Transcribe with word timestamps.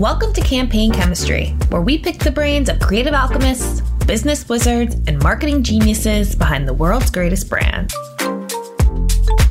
Welcome 0.00 0.32
to 0.32 0.40
Campaign 0.40 0.92
Chemistry, 0.92 1.48
where 1.68 1.82
we 1.82 1.98
pick 1.98 2.20
the 2.20 2.30
brains 2.30 2.70
of 2.70 2.80
creative 2.80 3.12
alchemists, 3.12 3.82
business 4.06 4.48
wizards, 4.48 4.94
and 5.06 5.22
marketing 5.22 5.62
geniuses 5.62 6.34
behind 6.34 6.66
the 6.66 6.72
world's 6.72 7.10
greatest 7.10 7.50
brands. 7.50 7.94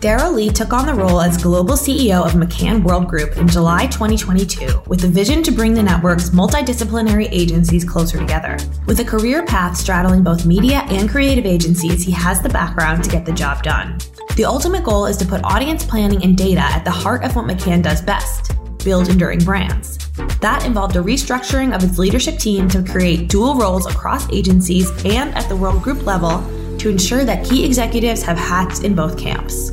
Daryl 0.02 0.34
Lee 0.34 0.50
took 0.50 0.74
on 0.74 0.88
the 0.88 0.94
role 0.96 1.22
as 1.22 1.38
global 1.38 1.76
CEO 1.76 2.26
of 2.26 2.32
McCann 2.32 2.84
World 2.84 3.08
Group 3.08 3.38
in 3.38 3.48
July 3.48 3.86
2022 3.86 4.82
with 4.88 5.04
a 5.04 5.08
vision 5.08 5.44
to 5.44 5.52
bring 5.52 5.76
the 5.76 5.84
network's 5.84 6.32
multidisciplinary 6.32 7.28
agencies 7.32 7.86
closer 7.86 8.18
together. 8.18 8.58
With 8.88 9.02
a 9.02 9.06
career 9.06 9.46
path 9.46 9.78
straddling 9.78 10.24
both 10.24 10.48
media 10.48 10.80
and 10.90 11.08
creative 11.08 11.46
agencies, 11.46 12.04
he 12.04 12.12
has 12.14 12.42
the 12.42 12.50
background 12.50 13.04
to 13.04 13.12
get 13.12 13.24
the 13.24 13.34
job 13.34 13.62
done. 13.62 14.00
The 14.36 14.46
ultimate 14.46 14.84
goal 14.84 15.06
is 15.06 15.18
to 15.18 15.26
put 15.26 15.44
audience 15.44 15.86
planning 15.86 16.24
and 16.24 16.36
data 16.36 16.62
at 16.62 16.86
the 16.86 16.90
heart 16.90 17.24
of 17.24 17.36
what 17.36 17.46
McCann 17.46 17.84
does 17.84 18.02
best 18.02 18.54
build 18.84 19.10
enduring 19.10 19.44
brands. 19.44 20.00
That 20.42 20.66
involved 20.66 20.96
a 20.96 21.02
restructuring 21.02 21.76
of 21.76 21.84
its 21.84 21.98
leadership 21.98 22.38
team 22.38 22.70
to 22.70 22.82
create 22.82 23.28
dual 23.28 23.56
roles 23.56 23.86
across 23.86 24.32
agencies 24.32 24.90
and 25.04 25.36
at 25.36 25.50
the 25.50 25.56
World 25.56 25.84
Group 25.84 26.06
level 26.06 26.42
to 26.78 26.90
ensure 26.90 27.26
that 27.26 27.46
key 27.46 27.66
executives 27.66 28.24
have 28.24 28.38
hats 28.38 28.80
in 28.80 28.96
both 28.96 29.18
camps. 29.18 29.72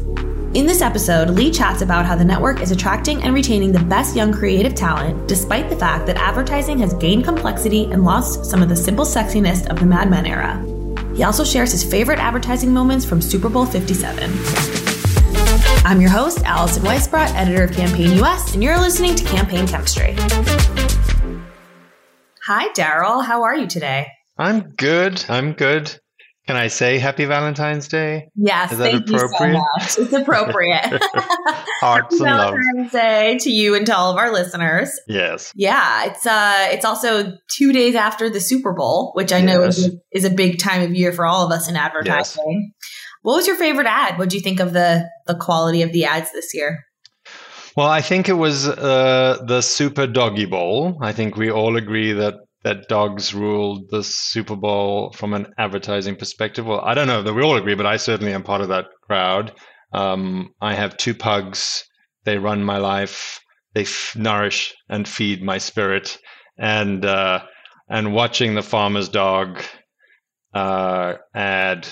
In 0.55 0.67
this 0.67 0.83
episode, 0.83 1.31
Lee 1.31 1.53
chats 1.53 1.83
about 1.83 2.05
how 2.05 2.17
the 2.17 2.25
network 2.25 2.61
is 2.61 2.73
attracting 2.73 3.23
and 3.23 3.33
retaining 3.33 3.71
the 3.71 3.85
best 3.85 4.17
young 4.17 4.33
creative 4.33 4.75
talent, 4.75 5.29
despite 5.29 5.71
the 5.71 5.77
fact 5.77 6.07
that 6.07 6.17
advertising 6.17 6.79
has 6.79 6.95
gained 6.95 7.25
complexity 7.25 7.85
and 7.85 8.05
lost 8.05 8.45
some 8.45 8.63
of 8.63 8.69
the 8.69 8.75
simple 8.75 9.05
sexiness 9.05 9.69
of 9.69 9.79
the 9.79 9.87
Mad 9.87 10.11
Men 10.11 10.27
era. 10.27 10.61
He 11.15 11.23
also 11.23 11.45
shares 11.45 11.71
his 11.71 11.85
favorite 11.85 12.19
advertising 12.19 12.73
moments 12.73 13.05
from 13.05 13.23
Super 13.23 13.49
Bowl 13.49 13.67
57. 13.67 14.76
I'm 15.87 16.01
your 16.01 16.11
host, 16.11 16.43
Allison 16.43 16.83
Weisbrot, 16.83 17.33
editor 17.37 17.63
of 17.63 17.71
Campaign 17.71 18.19
US, 18.25 18.55
and 18.55 18.65
you're 18.65 18.77
listening 18.77 19.15
to 19.15 19.25
Campaign 19.25 19.69
Chemistry. 19.69 20.17
Hi, 22.45 22.71
Daryl. 22.71 23.25
How 23.25 23.45
are 23.45 23.57
you 23.57 23.69
today? 23.69 24.09
I'm 24.37 24.71
good. 24.71 25.25
I'm 25.29 25.53
good. 25.53 25.97
Can 26.49 26.57
I 26.57 26.69
say 26.69 26.99
Happy 26.99 27.25
Valentine's 27.25 27.87
Day? 27.87 28.31
Yes, 28.35 28.73
Is 28.73 28.79
that 28.79 28.93
thank 28.93 29.09
appropriate? 29.09 29.53
you 29.53 29.89
so 29.89 30.03
much. 30.03 30.07
It's 30.07 30.13
appropriate. 30.13 31.03
Hearts 31.81 32.21
Valentine's 32.21 32.91
Day 32.91 33.39
to 33.39 33.51
you 33.51 33.77
and 33.77 33.87
to 33.87 33.97
all 33.97 34.11
of 34.11 34.17
our 34.17 34.33
listeners. 34.33 34.91
Yes. 35.07 35.53
Yeah, 35.55 36.07
it's 36.07 36.27
uh, 36.27 36.69
it's 36.71 36.85
also 36.85 37.33
two 37.49 37.73
days 37.73 37.95
after 37.95 38.31
the 38.31 38.41
Super 38.41 38.73
Bowl, 38.73 39.13
which 39.15 39.33
I 39.33 39.41
know 39.41 39.65
yes. 39.65 39.79
is, 39.79 39.97
is 40.13 40.25
a 40.25 40.31
big 40.31 40.59
time 40.59 40.83
of 40.83 40.95
year 40.95 41.13
for 41.13 41.27
all 41.27 41.47
of 41.47 41.53
us 41.53 41.69
in 41.69 41.77
advertising. 41.77 42.73
What 43.27 43.35
was 43.35 43.49
your 43.49 43.57
favorite 43.57 43.89
ad? 43.89 44.19
What 44.19 44.31
do 44.31 44.37
you 44.37 44.41
think 44.41 44.61
of 44.61 44.73
the 44.73 45.11
the 45.27 45.35
quality 45.35 45.83
of 45.83 45.91
the 45.91 46.05
ads 46.05 46.31
this 46.31 46.55
year? 46.55 46.85
Well, 47.77 47.89
I 47.89 48.01
think 48.01 48.29
it 48.29 48.35
was 48.35 48.69
uh, 48.69 49.43
the 49.45 49.63
Super 49.63 50.07
Doggy 50.07 50.45
Bowl. 50.45 50.97
I 51.03 51.11
think 51.13 51.37
we 51.37 51.51
all 51.51 51.77
agree 51.77 52.13
that 52.13 52.35
that 52.63 52.87
dogs 52.87 53.35
ruled 53.35 53.91
the 53.91 54.05
Super 54.05 54.55
Bowl 54.55 55.11
from 55.11 55.35
an 55.35 55.53
advertising 55.59 56.15
perspective. 56.15 56.67
Well, 56.67 56.81
I 56.83 56.95
don't 56.95 57.09
know 57.09 57.25
that 57.25 57.35
we 57.35 57.43
all 57.43 57.57
agree, 57.57 57.75
but 57.75 57.85
I 57.85 57.97
certainly 57.97 58.33
am 58.33 58.45
part 58.45 58.61
of 58.61 58.69
that 58.69 58.87
crowd. 59.03 59.53
Um, 59.93 60.55
I 60.61 60.75
have 60.75 60.97
two 60.97 61.13
pugs. 61.13 61.85
They 62.23 62.39
run 62.39 62.63
my 62.63 62.79
life. 62.79 63.41
They 63.75 63.83
f- 63.83 64.15
nourish 64.17 64.73
and 64.89 65.09
feed 65.09 65.43
my 65.43 65.59
spirit. 65.59 66.17
And 66.57 67.05
uh, 67.05 67.43
and 67.89 68.15
watching 68.15 68.55
the 68.55 68.63
farmer's 68.63 69.09
dog 69.09 69.65
uh, 70.55 71.15
ad 71.35 71.89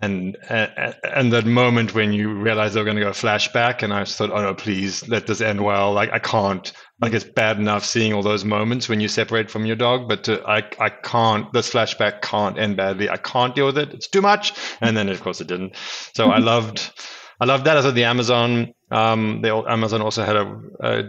and, 0.00 0.36
and 0.48 0.94
and 1.02 1.32
that 1.32 1.44
moment 1.44 1.94
when 1.94 2.12
you 2.12 2.32
realize 2.32 2.72
they're 2.72 2.84
going 2.84 2.96
to 2.96 3.02
go 3.02 3.10
flashback 3.10 3.82
and 3.82 3.92
i 3.92 4.04
just 4.04 4.16
thought 4.16 4.30
oh 4.30 4.40
no 4.40 4.54
please 4.54 5.06
let 5.08 5.26
this 5.26 5.40
end 5.40 5.64
well. 5.64 5.92
Like 5.92 6.12
i 6.12 6.20
can't 6.20 6.72
like 7.00 7.12
it's 7.12 7.24
bad 7.24 7.58
enough 7.58 7.84
seeing 7.84 8.12
all 8.12 8.22
those 8.22 8.44
moments 8.44 8.88
when 8.88 9.00
you 9.00 9.08
separate 9.08 9.50
from 9.50 9.66
your 9.66 9.76
dog 9.76 10.08
but 10.08 10.24
to, 10.24 10.42
i 10.48 10.62
i 10.78 10.88
can't 10.88 11.52
this 11.52 11.72
flashback 11.72 12.22
can't 12.22 12.58
end 12.58 12.76
badly. 12.76 13.10
I 13.10 13.16
can't 13.16 13.54
deal 13.54 13.66
with 13.66 13.78
it. 13.78 13.92
It's 13.92 14.08
too 14.08 14.22
much. 14.22 14.52
And 14.80 14.96
then 14.96 15.08
of 15.08 15.20
course 15.20 15.40
it 15.40 15.48
didn't. 15.48 15.74
So 16.14 16.30
i 16.30 16.38
loved 16.38 16.92
i 17.40 17.44
loved 17.44 17.64
that. 17.64 17.76
I 17.76 17.82
thought 17.82 17.94
the 17.94 18.04
amazon 18.04 18.72
um 18.92 19.40
the 19.42 19.64
amazon 19.68 20.00
also 20.00 20.24
had 20.24 20.36
a, 20.36 20.60
a, 20.80 21.02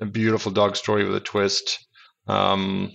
a 0.00 0.06
beautiful 0.06 0.50
dog 0.50 0.76
story 0.76 1.04
with 1.04 1.16
a 1.16 1.20
twist 1.20 1.86
um 2.26 2.90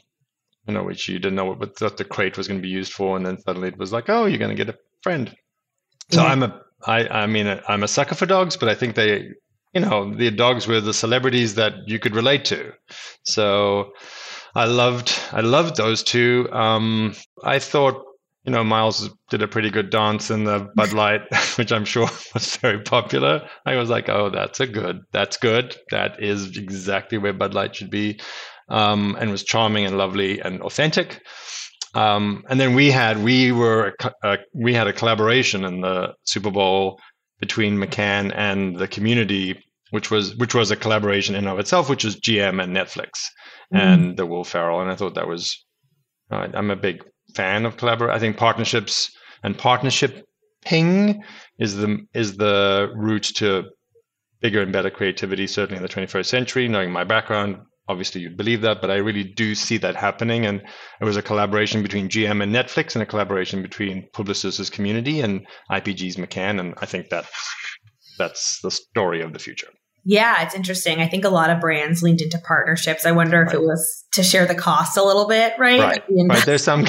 you 0.67 0.75
know, 0.75 0.83
which 0.83 1.09
you 1.09 1.17
didn't 1.17 1.35
know 1.35 1.45
what, 1.45 1.81
what 1.81 1.97
the 1.97 2.05
crate 2.05 2.37
was 2.37 2.47
going 2.47 2.59
to 2.59 2.61
be 2.61 2.69
used 2.69 2.93
for, 2.93 3.17
and 3.17 3.25
then 3.25 3.39
suddenly 3.41 3.69
it 3.69 3.77
was 3.79 3.91
like, 3.91 4.07
oh, 4.07 4.25
you're 4.25 4.37
going 4.37 4.55
to 4.55 4.63
get 4.63 4.73
a 4.73 4.77
friend. 5.01 5.35
So 6.11 6.23
I'm 6.23 6.43
a 6.43 6.61
I 6.85 7.07
I 7.07 7.25
mean 7.27 7.59
I'm 7.67 7.83
a 7.83 7.87
sucker 7.87 8.15
for 8.15 8.25
dogs, 8.25 8.57
but 8.57 8.69
I 8.69 8.75
think 8.75 8.95
they 8.95 9.29
you 9.73 9.81
know 9.81 10.13
the 10.13 10.31
dogs 10.31 10.67
were 10.67 10.81
the 10.81 10.93
celebrities 10.93 11.55
that 11.55 11.73
you 11.87 11.99
could 11.99 12.15
relate 12.15 12.45
to. 12.45 12.73
So 13.23 13.91
I 14.55 14.65
loved 14.65 15.17
I 15.31 15.41
loved 15.41 15.75
those 15.75 16.03
two. 16.03 16.47
Um, 16.51 17.15
I 17.43 17.59
thought 17.59 18.03
you 18.43 18.51
know 18.51 18.63
Miles 18.63 19.09
did 19.29 19.41
a 19.41 19.47
pretty 19.47 19.69
good 19.69 19.89
dance 19.89 20.31
in 20.31 20.45
the 20.45 20.69
Bud 20.75 20.93
Light, 20.93 21.21
which 21.55 21.71
I'm 21.71 21.85
sure 21.85 22.09
was 22.33 22.55
very 22.57 22.81
popular. 22.81 23.47
I 23.65 23.75
was 23.75 23.89
like, 23.89 24.09
oh, 24.09 24.29
that's 24.29 24.59
a 24.59 24.67
good, 24.67 25.01
that's 25.11 25.37
good. 25.37 25.75
That 25.91 26.21
is 26.21 26.57
exactly 26.57 27.17
where 27.17 27.33
Bud 27.33 27.53
Light 27.53 27.75
should 27.75 27.91
be, 27.91 28.19
um, 28.69 29.15
and 29.19 29.29
was 29.29 29.43
charming 29.43 29.85
and 29.85 29.97
lovely 29.97 30.39
and 30.39 30.61
authentic. 30.61 31.21
Um, 31.95 32.43
and 32.49 32.59
then 32.59 32.75
we 32.75 32.91
had 32.91 33.23
we 33.23 33.51
were 33.51 33.95
a, 34.23 34.37
we 34.53 34.73
had 34.73 34.87
a 34.87 34.93
collaboration 34.93 35.65
in 35.65 35.81
the 35.81 36.13
Super 36.23 36.51
Bowl 36.51 36.99
between 37.39 37.77
McCann 37.77 38.31
and 38.35 38.77
the 38.77 38.87
community, 38.87 39.63
which 39.91 40.11
was 40.11 40.35
which 40.35 40.53
was 40.53 40.71
a 40.71 40.75
collaboration 40.75 41.35
in 41.35 41.47
of 41.47 41.59
itself, 41.59 41.89
which 41.89 42.03
was 42.03 42.19
GM 42.19 42.61
and 42.61 42.75
Netflix 42.75 43.09
mm. 43.73 43.79
and 43.79 44.17
the 44.17 44.25
Will 44.25 44.43
Ferrell. 44.43 44.81
And 44.81 44.91
I 44.91 44.95
thought 44.95 45.15
that 45.15 45.27
was 45.27 45.65
uh, 46.31 46.47
I'm 46.53 46.71
a 46.71 46.75
big 46.75 47.03
fan 47.33 47.65
of 47.65 47.77
collaborate. 47.77 48.15
I 48.15 48.19
think 48.19 48.37
partnerships 48.37 49.11
and 49.43 49.57
partnership 49.57 50.25
ping 50.61 51.23
is 51.57 51.77
the 51.77 51.97
is 52.13 52.37
the 52.37 52.91
route 52.95 53.23
to 53.35 53.63
bigger 54.41 54.61
and 54.61 54.71
better 54.71 54.89
creativity. 54.89 55.47
Certainly 55.47 55.77
in 55.77 55.83
the 55.83 55.89
21st 55.89 56.25
century, 56.25 56.67
knowing 56.67 56.91
my 56.91 57.03
background, 57.03 57.57
obviously 57.89 58.21
you'd 58.21 58.37
believe 58.37 58.61
that, 58.61 58.79
but 58.79 58.91
I 58.91 58.97
really 58.97 59.23
do 59.23 59.55
see 59.55 59.77
that 59.79 59.95
happening. 59.95 60.45
And 60.45 60.61
it 61.01 61.05
was 61.05 61.17
a 61.17 61.21
collaboration 61.21 61.81
between 61.81 62.07
GM 62.07 62.41
and 62.41 62.53
Netflix 62.53 62.95
and 62.95 63.01
a 63.01 63.05
collaboration 63.05 63.61
between 63.61 64.07
Publicis' 64.13 64.71
community 64.71 65.19
and 65.21 65.45
IPG's 65.71 66.15
McCann. 66.15 66.59
And 66.59 66.75
I 66.77 66.85
think 66.85 67.09
that's, 67.09 67.29
that's 68.17 68.61
the 68.61 68.71
story 68.71 69.21
of 69.21 69.33
the 69.33 69.39
future. 69.39 69.69
Yeah, 70.05 70.43
it's 70.43 70.55
interesting. 70.55 71.01
I 71.01 71.07
think 71.07 71.25
a 71.25 71.29
lot 71.29 71.49
of 71.49 71.59
brands 71.59 72.01
leaned 72.03 72.21
into 72.21 72.37
partnerships. 72.37 73.05
I 73.05 73.11
wonder 73.11 73.41
if 73.41 73.47
right. 73.47 73.55
it 73.55 73.61
was 73.61 74.05
to 74.13 74.23
share 74.23 74.45
the 74.45 74.55
cost 74.55 74.95
a 74.95 75.03
little 75.03 75.27
bit, 75.27 75.53
right? 75.59 75.79
Right. 75.79 76.03
right. 76.29 76.45
There's 76.45 76.63
some 76.63 76.85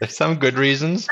there's 0.00 0.16
some 0.16 0.36
good 0.36 0.58
reasons. 0.58 1.08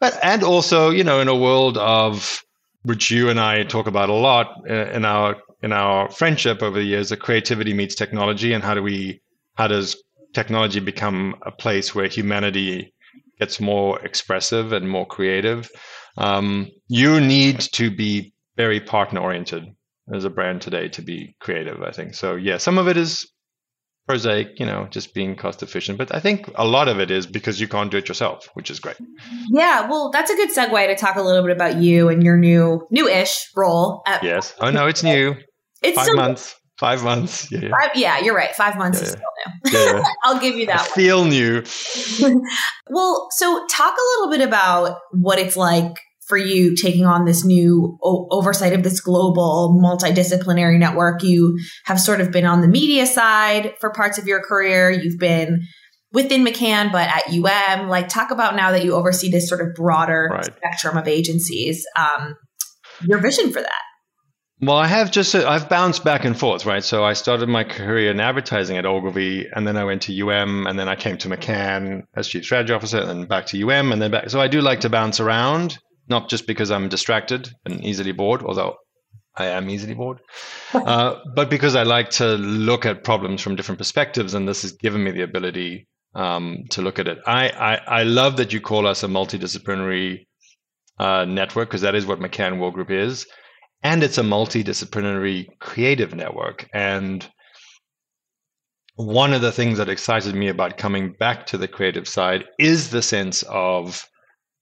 but 0.00 0.18
and 0.22 0.42
also, 0.42 0.90
you 0.90 1.04
know, 1.04 1.20
in 1.20 1.28
a 1.28 1.36
world 1.36 1.78
of 1.78 2.42
which 2.82 3.10
you 3.10 3.28
and 3.28 3.38
I 3.38 3.62
talk 3.64 3.86
about 3.86 4.08
a 4.08 4.14
lot 4.14 4.48
uh, 4.68 4.72
in 4.72 5.04
our 5.04 5.36
in 5.62 5.72
our 5.72 6.10
friendship 6.10 6.62
over 6.62 6.78
the 6.78 6.84
years 6.84 7.08
that 7.10 7.18
creativity 7.20 7.72
meets 7.72 7.94
technology 7.94 8.52
and 8.52 8.64
how 8.64 8.74
do 8.74 8.82
we 8.82 9.20
how 9.54 9.66
does 9.68 9.96
technology 10.34 10.80
become 10.80 11.34
a 11.44 11.50
place 11.52 11.94
where 11.94 12.08
humanity 12.08 12.94
gets 13.38 13.60
more 13.60 14.00
expressive 14.00 14.72
and 14.72 14.88
more 14.88 15.06
creative? 15.06 15.70
Um, 16.16 16.68
you 16.88 17.20
need 17.20 17.60
to 17.72 17.90
be 17.94 18.32
very 18.56 18.80
partner 18.80 19.20
oriented 19.20 19.64
as 20.12 20.24
a 20.24 20.30
brand 20.30 20.60
today 20.60 20.88
to 20.88 21.00
be 21.00 21.34
creative 21.40 21.80
i 21.82 21.90
think. 21.90 22.14
So 22.14 22.34
yeah 22.34 22.58
some 22.58 22.76
of 22.78 22.88
it 22.88 22.96
is 22.96 23.30
prosaic 24.08 24.48
you 24.58 24.66
know 24.66 24.88
just 24.90 25.14
being 25.14 25.36
cost 25.36 25.62
efficient 25.62 25.96
but 25.96 26.12
i 26.12 26.18
think 26.18 26.50
a 26.56 26.66
lot 26.66 26.88
of 26.88 26.98
it 26.98 27.08
is 27.08 27.24
because 27.24 27.60
you 27.60 27.68
can't 27.68 27.90
do 27.92 27.98
it 27.98 28.08
yourself 28.08 28.48
which 28.54 28.68
is 28.68 28.80
great. 28.80 28.96
Yeah 29.50 29.88
well 29.88 30.10
that's 30.10 30.30
a 30.30 30.34
good 30.34 30.50
segue 30.50 30.86
to 30.88 30.96
talk 30.96 31.14
a 31.16 31.22
little 31.22 31.42
bit 31.42 31.54
about 31.54 31.76
you 31.76 32.08
and 32.08 32.22
your 32.22 32.36
new 32.36 32.84
new-ish 32.90 33.48
role 33.56 34.02
at- 34.06 34.24
yes. 34.24 34.54
Oh 34.60 34.70
no 34.70 34.86
it's 34.88 35.04
new 35.04 35.36
it's 35.82 35.96
five 35.96 36.04
still, 36.04 36.16
months. 36.16 36.56
Five 36.78 37.04
months. 37.04 37.50
Yeah, 37.52 37.60
yeah. 37.60 37.70
Five, 37.70 37.90
yeah 37.94 38.18
you're 38.20 38.34
right. 38.34 38.54
Five 38.54 38.76
months 38.76 39.00
yeah, 39.00 39.06
is 39.06 39.16
still 39.66 39.94
new. 39.94 40.04
I'll 40.24 40.40
give 40.40 40.56
you 40.56 40.66
that. 40.66 40.80
I 40.80 40.84
feel 40.84 41.24
new. 41.24 41.62
well, 42.90 43.28
so 43.30 43.66
talk 43.70 43.94
a 43.94 44.20
little 44.20 44.36
bit 44.36 44.46
about 44.46 44.98
what 45.12 45.38
it's 45.38 45.56
like 45.56 45.92
for 46.26 46.38
you 46.38 46.74
taking 46.74 47.04
on 47.04 47.24
this 47.24 47.44
new 47.44 47.98
o- 48.02 48.26
oversight 48.30 48.72
of 48.72 48.82
this 48.82 49.00
global 49.00 49.78
multidisciplinary 49.82 50.78
network. 50.78 51.22
You 51.22 51.58
have 51.84 52.00
sort 52.00 52.20
of 52.20 52.30
been 52.30 52.46
on 52.46 52.62
the 52.62 52.68
media 52.68 53.06
side 53.06 53.74
for 53.80 53.92
parts 53.92 54.18
of 54.18 54.26
your 54.26 54.40
career. 54.40 54.90
You've 54.90 55.18
been 55.18 55.62
within 56.12 56.44
McCann, 56.44 56.92
but 56.92 57.08
at 57.08 57.28
UM. 57.28 57.88
Like, 57.88 58.08
talk 58.08 58.30
about 58.30 58.56
now 58.56 58.70
that 58.70 58.84
you 58.84 58.94
oversee 58.94 59.30
this 59.30 59.48
sort 59.48 59.60
of 59.60 59.74
broader 59.74 60.30
right. 60.32 60.44
spectrum 60.44 60.96
of 60.96 61.08
agencies, 61.08 61.84
um, 61.96 62.36
your 63.06 63.18
vision 63.18 63.52
for 63.52 63.60
that. 63.60 63.82
Well, 64.64 64.76
I 64.76 64.86
have 64.86 65.10
just 65.10 65.34
I've 65.34 65.68
bounced 65.68 66.04
back 66.04 66.24
and 66.24 66.38
forth, 66.38 66.64
right? 66.66 66.84
So 66.84 67.02
I 67.02 67.14
started 67.14 67.48
my 67.48 67.64
career 67.64 68.12
in 68.12 68.20
advertising 68.20 68.76
at 68.76 68.86
Ogilvy, 68.86 69.48
and 69.52 69.66
then 69.66 69.76
I 69.76 69.82
went 69.82 70.02
to 70.02 70.22
UM, 70.22 70.68
and 70.68 70.78
then 70.78 70.88
I 70.88 70.94
came 70.94 71.18
to 71.18 71.28
McCann 71.28 72.04
as 72.14 72.28
chief 72.28 72.44
strategy 72.44 72.72
officer, 72.72 72.98
and 72.98 73.08
then 73.08 73.24
back 73.26 73.46
to 73.46 73.60
UM, 73.60 73.90
and 73.90 74.00
then 74.00 74.12
back. 74.12 74.30
So 74.30 74.40
I 74.40 74.46
do 74.46 74.60
like 74.60 74.78
to 74.80 74.88
bounce 74.88 75.18
around, 75.18 75.78
not 76.08 76.30
just 76.30 76.46
because 76.46 76.70
I'm 76.70 76.88
distracted 76.88 77.50
and 77.64 77.84
easily 77.84 78.12
bored, 78.12 78.44
although 78.44 78.76
I 79.36 79.46
am 79.46 79.68
easily 79.68 79.94
bored. 79.94 80.20
Uh, 80.74 81.20
but 81.36 81.50
because 81.50 81.76
I 81.76 81.82
like 81.82 82.08
to 82.10 82.34
look 82.36 82.86
at 82.86 83.04
problems 83.04 83.42
from 83.42 83.56
different 83.56 83.78
perspectives, 83.78 84.32
and 84.32 84.48
this 84.48 84.62
has 84.62 84.72
given 84.72 85.04
me 85.04 85.10
the 85.10 85.22
ability 85.22 85.86
um, 86.14 86.64
to 86.70 86.80
look 86.80 86.98
at 86.98 87.08
it. 87.08 87.18
I, 87.26 87.50
I, 87.50 88.00
I 88.00 88.02
love 88.04 88.38
that 88.38 88.54
you 88.54 88.60
call 88.60 88.86
us 88.86 89.02
a 89.02 89.06
multidisciplinary 89.06 90.26
uh, 90.98 91.26
network 91.26 91.68
because 91.68 91.82
that 91.82 91.94
is 91.94 92.06
what 92.06 92.20
McCann 92.20 92.58
World 92.58 92.72
Group 92.72 92.90
is, 92.90 93.26
and 93.82 94.02
it's 94.02 94.18
a 94.18 94.22
multidisciplinary 94.22 95.46
creative 95.58 96.14
network. 96.14 96.68
And 96.72 97.28
one 98.94 99.32
of 99.32 99.40
the 99.40 99.52
things 99.52 99.78
that 99.78 99.88
excited 99.88 100.34
me 100.34 100.48
about 100.48 100.78
coming 100.78 101.12
back 101.18 101.46
to 101.46 101.58
the 101.58 101.68
creative 101.68 102.06
side 102.06 102.44
is 102.58 102.90
the 102.90 103.02
sense 103.02 103.42
of 103.44 104.06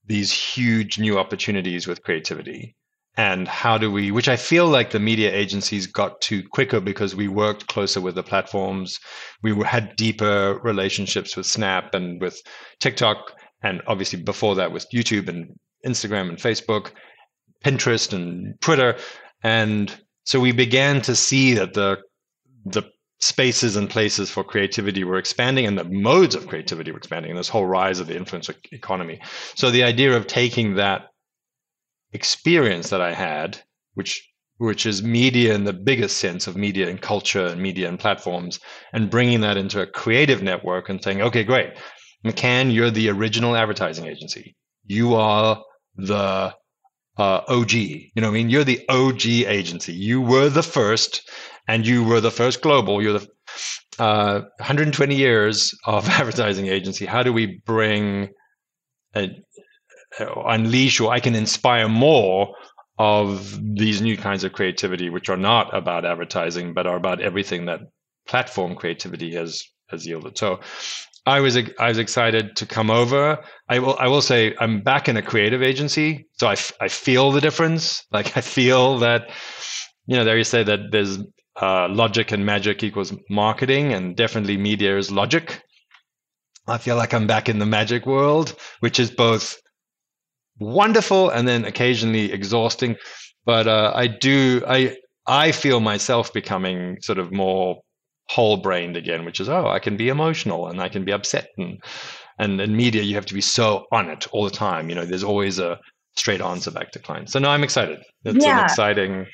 these 0.06 0.32
huge 0.32 0.98
new 0.98 1.18
opportunities 1.18 1.86
with 1.86 2.02
creativity. 2.02 2.74
And 3.16 3.48
how 3.48 3.76
do 3.76 3.90
we 3.90 4.12
which 4.12 4.28
i 4.28 4.36
feel 4.36 4.66
like 4.66 4.90
the 4.90 5.00
media 5.00 5.34
agencies 5.34 5.86
got 5.86 6.20
to 6.22 6.42
quicker 6.48 6.80
because 6.80 7.14
we 7.14 7.26
worked 7.28 7.66
closer 7.66 8.00
with 8.00 8.14
the 8.14 8.22
platforms. 8.22 8.98
We 9.42 9.52
had 9.64 9.96
deeper 9.96 10.58
relationships 10.62 11.36
with 11.36 11.46
snap 11.46 11.92
and 11.92 12.20
with 12.20 12.40
tiktok 12.78 13.32
and 13.62 13.82
obviously 13.88 14.22
before 14.22 14.54
that 14.54 14.72
with 14.72 14.86
youtube 14.94 15.28
and 15.28 15.58
instagram 15.84 16.28
and 16.28 16.38
facebook 16.38 16.92
pinterest 17.64 18.12
and 18.12 18.60
twitter. 18.60 18.96
And 19.42 19.94
so 20.24 20.40
we 20.40 20.52
began 20.52 21.00
to 21.02 21.14
see 21.14 21.54
that 21.54 21.74
the 21.74 21.98
the 22.64 22.82
spaces 23.20 23.76
and 23.76 23.90
places 23.90 24.30
for 24.30 24.42
creativity 24.42 25.04
were 25.04 25.18
expanding 25.18 25.66
and 25.66 25.76
the 25.76 25.84
modes 25.84 26.34
of 26.34 26.46
creativity 26.46 26.90
were 26.90 26.98
expanding 26.98 27.30
and 27.30 27.38
this 27.38 27.48
whole 27.48 27.66
rise 27.66 28.00
of 28.00 28.06
the 28.06 28.14
influencer 28.14 28.54
economy. 28.72 29.20
So 29.54 29.70
the 29.70 29.84
idea 29.84 30.16
of 30.16 30.26
taking 30.26 30.74
that 30.74 31.08
experience 32.12 32.90
that 32.90 33.00
I 33.00 33.12
had, 33.12 33.58
which 33.94 34.26
which 34.56 34.84
is 34.84 35.02
media 35.02 35.54
in 35.54 35.64
the 35.64 35.72
biggest 35.72 36.18
sense 36.18 36.46
of 36.46 36.54
media 36.54 36.86
and 36.86 37.00
culture 37.00 37.46
and 37.46 37.62
media 37.62 37.88
and 37.88 37.98
platforms, 37.98 38.60
and 38.92 39.10
bringing 39.10 39.40
that 39.40 39.56
into 39.56 39.80
a 39.80 39.86
creative 39.86 40.42
network 40.42 40.90
and 40.90 41.02
saying, 41.02 41.22
okay, 41.22 41.42
great, 41.42 41.72
McCann, 42.26 42.70
you're 42.70 42.90
the 42.90 43.08
original 43.08 43.56
advertising 43.56 44.04
agency. 44.04 44.54
You 44.84 45.14
are 45.14 45.62
the 45.96 46.54
uh, 47.20 47.44
OG. 47.48 47.72
You 47.72 48.10
know, 48.16 48.28
what 48.28 48.32
I 48.32 48.34
mean, 48.34 48.50
you're 48.50 48.64
the 48.64 48.84
OG 48.88 49.26
agency. 49.26 49.92
You 49.92 50.22
were 50.22 50.48
the 50.48 50.62
first, 50.62 51.30
and 51.68 51.86
you 51.86 52.02
were 52.02 52.20
the 52.20 52.30
first 52.30 52.62
global. 52.62 53.02
You're 53.02 53.18
the 53.18 53.28
uh, 53.98 54.40
120 54.56 55.14
years 55.14 55.74
of 55.84 56.08
advertising 56.20 56.66
agency. 56.68 57.04
How 57.04 57.22
do 57.22 57.32
we 57.32 57.60
bring 57.66 58.30
a, 59.14 59.28
uh, 60.18 60.42
unleash 60.46 60.98
or 61.00 61.12
I 61.12 61.20
can 61.20 61.34
inspire 61.34 61.88
more 61.88 62.54
of 62.98 63.58
these 63.62 64.00
new 64.00 64.16
kinds 64.16 64.44
of 64.44 64.52
creativity, 64.52 65.10
which 65.10 65.28
are 65.28 65.36
not 65.36 65.74
about 65.76 66.04
advertising, 66.04 66.72
but 66.74 66.86
are 66.86 66.96
about 66.96 67.20
everything 67.20 67.66
that 67.66 67.80
platform 68.26 68.74
creativity 68.74 69.34
has 69.34 69.62
has 69.88 70.06
yielded. 70.06 70.38
So 70.38 70.60
I 71.30 71.38
was 71.40 71.56
I 71.56 71.88
was 71.88 71.98
excited 71.98 72.56
to 72.56 72.66
come 72.66 72.90
over. 72.90 73.38
I 73.68 73.78
will 73.78 73.96
I 74.00 74.08
will 74.08 74.20
say 74.20 74.52
I'm 74.58 74.80
back 74.80 75.08
in 75.08 75.16
a 75.16 75.22
creative 75.22 75.62
agency, 75.62 76.26
so 76.38 76.48
I, 76.48 76.56
I 76.80 76.88
feel 76.88 77.30
the 77.30 77.40
difference. 77.40 78.04
Like 78.12 78.36
I 78.36 78.40
feel 78.40 78.98
that 78.98 79.30
you 80.06 80.16
know 80.16 80.24
there 80.24 80.36
you 80.36 80.44
say 80.44 80.64
that 80.64 80.80
there's 80.90 81.18
uh, 81.62 81.88
logic 81.88 82.32
and 82.32 82.44
magic 82.44 82.82
equals 82.82 83.12
marketing, 83.28 83.92
and 83.92 84.16
definitely 84.16 84.56
media 84.56 84.98
is 84.98 85.12
logic. 85.12 85.62
I 86.66 86.78
feel 86.78 86.96
like 86.96 87.14
I'm 87.14 87.28
back 87.28 87.48
in 87.48 87.60
the 87.60 87.66
magic 87.66 88.06
world, 88.06 88.56
which 88.80 88.98
is 88.98 89.10
both 89.12 89.56
wonderful 90.58 91.30
and 91.30 91.46
then 91.46 91.64
occasionally 91.64 92.32
exhausting. 92.32 92.96
But 93.44 93.68
uh, 93.68 93.92
I 93.94 94.08
do 94.08 94.64
I 94.66 94.96
I 95.26 95.52
feel 95.52 95.78
myself 95.78 96.32
becoming 96.32 96.98
sort 97.02 97.18
of 97.20 97.30
more 97.30 97.82
whole 98.30 98.56
brained 98.56 98.96
again, 98.96 99.24
which 99.24 99.40
is 99.40 99.48
oh 99.48 99.66
I 99.66 99.80
can 99.80 99.96
be 99.96 100.08
emotional 100.08 100.68
and 100.68 100.80
I 100.80 100.88
can 100.88 101.04
be 101.04 101.12
upset 101.12 101.48
and 101.58 101.82
and 102.38 102.60
in 102.60 102.76
media 102.76 103.02
you 103.02 103.16
have 103.16 103.26
to 103.26 103.34
be 103.34 103.40
so 103.40 103.86
on 103.90 104.08
it 104.08 104.28
all 104.32 104.44
the 104.44 104.50
time. 104.50 104.88
You 104.88 104.94
know, 104.94 105.04
there's 105.04 105.24
always 105.24 105.58
a 105.58 105.80
straight 106.16 106.40
answer 106.40 106.70
back 106.70 106.92
to 106.92 107.00
clients. 107.00 107.32
So 107.32 107.40
no, 107.40 107.50
I'm 107.50 107.64
excited. 107.64 107.98
It's 108.24 108.44
yeah. 108.44 108.60
an 108.60 108.64
exciting 108.64 109.26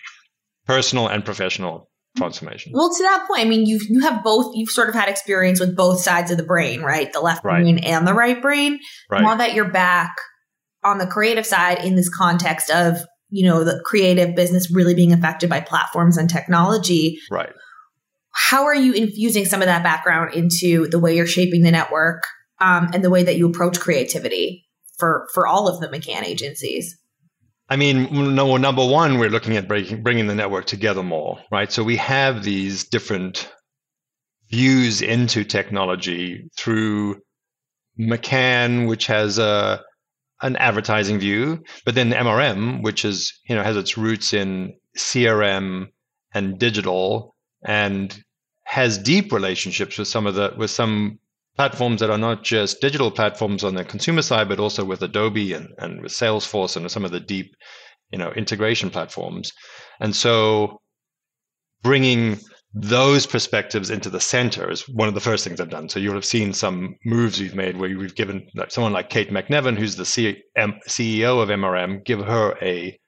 personal 0.67 1.09
and 1.09 1.25
professional 1.25 1.91
transformation. 2.17 2.73
Well, 2.75 2.91
to 2.91 3.03
that 3.03 3.27
point, 3.29 3.43
I 3.43 3.45
mean, 3.45 3.67
you 3.67 3.79
you 3.91 4.01
have 4.01 4.25
both. 4.25 4.57
You've 4.57 4.71
sort 4.71 4.89
of 4.89 4.95
had 4.95 5.11
experience 5.11 5.61
with 5.61 5.77
both 5.77 6.01
sides 6.01 6.31
of 6.31 6.39
the 6.39 6.45
brain, 6.45 6.81
right? 6.81 7.13
The 7.13 7.21
left 7.21 7.45
right. 7.45 7.61
brain 7.61 7.79
and 7.81 8.07
the 8.09 8.15
right 8.15 8.41
brain. 8.41 8.79
Right. 9.11 9.23
Now 9.23 9.35
that 9.37 9.53
you're 9.53 9.71
back 9.71 10.15
on 10.83 10.97
the 10.99 11.07
creative 11.07 11.45
side 11.45 11.85
in 11.85 11.97
this 11.97 12.09
context 12.09 12.71
of 12.71 12.97
you 13.29 13.45
know 13.45 13.63
the 13.63 13.83
creative 13.85 14.35
business 14.35 14.71
really 14.71 14.95
being 14.95 15.13
affected 15.13 15.51
by 15.51 15.61
platforms 15.61 16.17
and 16.17 16.31
technology 16.31 17.19
right 17.31 17.53
how 18.37 18.65
are 18.65 18.75
you 18.75 18.93
infusing 18.93 19.45
some 19.45 19.63
of 19.63 19.67
that 19.67 19.83
background 19.83 20.35
into 20.35 20.87
the 20.89 20.99
way 20.99 21.17
you're 21.17 21.27
shaping 21.27 21.63
the 21.63 21.71
network 21.71 22.25
um, 22.61 22.91
and 22.93 23.03
the 23.03 23.11
way 23.11 23.23
that 23.25 23.37
you 23.37 23.49
approach 23.49 23.81
creativity 23.81 24.67
for 24.99 25.27
for 25.33 25.47
all 25.47 25.69
of 25.69 25.81
the 25.81 25.89
mccann 25.89 26.23
agencies 26.23 26.97
I 27.69 27.75
mean, 27.75 28.37
no, 28.37 28.57
number 28.59 28.87
one, 28.87 29.19
we're 29.19 29.29
looking 29.29 29.57
at 29.57 29.67
breaking, 29.67 30.05
bringing 30.05 30.29
the 30.29 30.37
network 30.37 30.67
together 30.67 31.03
more, 31.03 31.41
right? 31.51 31.71
So 31.71 31.83
we 31.83 31.97
have 31.97 32.45
these 32.45 32.85
different 32.85 33.53
views 34.51 35.03
into 35.03 35.43
technology 35.43 36.49
through 36.57 37.21
McCann, 37.99 38.89
which 38.89 39.07
has 39.07 39.39
a 39.39 39.83
an 40.43 40.55
advertising 40.57 41.19
view, 41.19 41.65
but 41.85 41.95
then 41.95 42.13
MRM, 42.13 42.83
which 42.83 43.05
is 43.05 43.33
you 43.49 43.57
know 43.57 43.63
has 43.63 43.77
its 43.77 43.97
roots 43.97 44.33
in 44.33 44.75
CRM 44.97 45.89
and 46.35 46.59
digital, 46.59 47.35
and 47.65 48.17
has 48.77 48.99
deep 48.99 49.33
relationships 49.33 49.97
with 49.97 50.07
some 50.07 50.27
of 50.27 50.35
the 50.35 50.53
with 50.59 50.71
some 50.71 51.19
platforms 51.57 51.99
that 51.99 52.11
are 52.11 52.19
not 52.19 52.45
just 52.45 52.79
digital 52.83 53.11
platforms 53.11 53.65
on 53.65 53.75
the 53.75 53.83
consumer 53.83 54.21
side, 54.21 54.51
but 54.51 54.61
also 54.61 54.85
with 54.85 55.01
Adobe 55.01 55.55
and, 55.55 55.71
and 55.79 56.03
with 56.03 56.13
Salesforce 56.13 56.77
and 56.77 56.91
some 56.91 57.03
of 57.03 57.11
the 57.11 57.19
deep 57.19 57.57
you 58.13 58.19
know 58.19 58.31
integration 58.33 58.91
platforms, 58.91 59.51
and 59.99 60.15
so 60.15 60.83
bringing 61.83 62.39
those 62.75 63.25
perspectives 63.25 63.89
into 63.89 64.11
the 64.11 64.21
center 64.21 64.71
is 64.71 64.87
one 64.91 65.09
of 65.09 65.15
the 65.15 65.27
first 65.29 65.43
things 65.43 65.59
I've 65.59 65.71
done. 65.71 65.89
So 65.89 65.99
you'll 65.99 66.21
have 66.21 66.27
seen 66.37 66.53
some 66.53 66.97
moves 67.07 67.41
we've 67.41 67.55
made 67.55 67.79
where 67.79 67.97
we've 67.97 68.15
given 68.15 68.47
like 68.55 68.71
someone 68.71 68.93
like 68.93 69.09
Kate 69.09 69.31
MacNevin, 69.31 69.79
who's 69.79 69.97
the 69.97 70.05
C- 70.05 70.43
M- 70.55 70.81
CEO 70.87 71.43
of 71.43 71.49
MRM, 71.49 72.05
give 72.05 72.21
her 72.21 72.59
a 72.61 73.01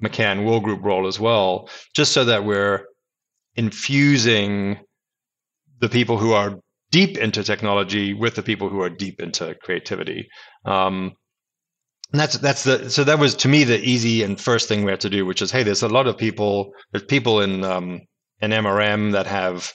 McCann 0.00 0.44
World 0.46 0.62
Group 0.62 0.84
role 0.84 1.08
as 1.08 1.18
well, 1.18 1.68
just 1.96 2.12
so 2.12 2.24
that 2.26 2.44
we're 2.44 2.84
infusing 3.56 4.78
the 5.80 5.88
people 5.88 6.18
who 6.18 6.32
are 6.32 6.58
deep 6.90 7.16
into 7.18 7.42
technology 7.44 8.14
with 8.14 8.34
the 8.34 8.42
people 8.42 8.68
who 8.68 8.80
are 8.82 8.90
deep 8.90 9.20
into 9.20 9.54
creativity. 9.62 10.28
Um, 10.64 11.12
and 12.12 12.20
that's 12.20 12.38
that's 12.38 12.64
the 12.64 12.90
so 12.90 13.04
that 13.04 13.20
was 13.20 13.36
to 13.36 13.48
me 13.48 13.62
the 13.64 13.78
easy 13.80 14.22
and 14.24 14.40
first 14.40 14.68
thing 14.68 14.84
we 14.84 14.90
had 14.90 15.00
to 15.00 15.10
do, 15.10 15.24
which 15.24 15.42
is 15.42 15.50
hey, 15.50 15.62
there's 15.62 15.82
a 15.82 15.88
lot 15.88 16.08
of 16.08 16.18
people, 16.18 16.72
there's 16.90 17.04
people 17.04 17.40
in 17.40 17.62
um, 17.64 18.00
and 18.40 18.52
MRM 18.52 19.12
that 19.12 19.26
have 19.26 19.72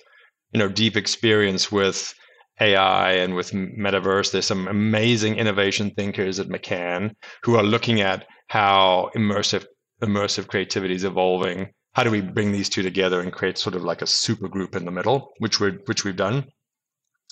you 0.52 0.60
know 0.60 0.68
deep 0.68 0.98
experience 0.98 1.72
with 1.72 2.14
AI 2.60 3.12
and 3.14 3.36
with 3.36 3.52
metaverse. 3.52 4.32
There's 4.32 4.46
some 4.46 4.68
amazing 4.68 5.38
innovation 5.38 5.92
thinkers 5.92 6.40
at 6.40 6.48
McCann 6.48 7.12
who 7.44 7.56
are 7.56 7.64
looking 7.64 8.02
at 8.02 8.26
how 8.48 9.12
immersive 9.16 9.66
immersive 10.04 10.48
creativity 10.48 10.96
is 10.96 11.06
evolving. 11.06 11.70
How 11.96 12.04
do 12.04 12.12
we 12.12 12.20
bring 12.22 12.52
these 12.52 12.70
two 12.70 12.84
together 12.84 13.22
and 13.22 13.32
create 13.32 13.58
sort 13.58 13.76
of 13.76 13.84
like 13.84 14.02
a 14.02 14.08
super 14.08 14.50
group 14.50 14.76
in 14.76 14.84
the 14.84 14.92
middle, 14.92 15.32
which 15.40 15.60
we 15.60 15.72
which 15.86 16.04
we've 16.04 16.16
done. 16.16 16.46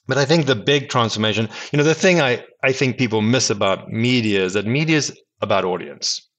But 0.08 0.18
I 0.18 0.26
think 0.26 0.46
the 0.46 0.56
big 0.56 0.90
transformation, 0.90 1.50
you 1.72 1.78
know, 1.78 1.84
the 1.84 1.94
thing 1.94 2.22
I, 2.22 2.44
I 2.64 2.72
think 2.72 2.98
people 2.98 3.22
miss 3.22 3.50
about 3.50 3.90
media 3.90 4.44
is 4.44 4.54
that 4.54 4.66
media 4.66 4.98
is 4.98 5.18
about 5.42 5.66
audience. 5.66 6.30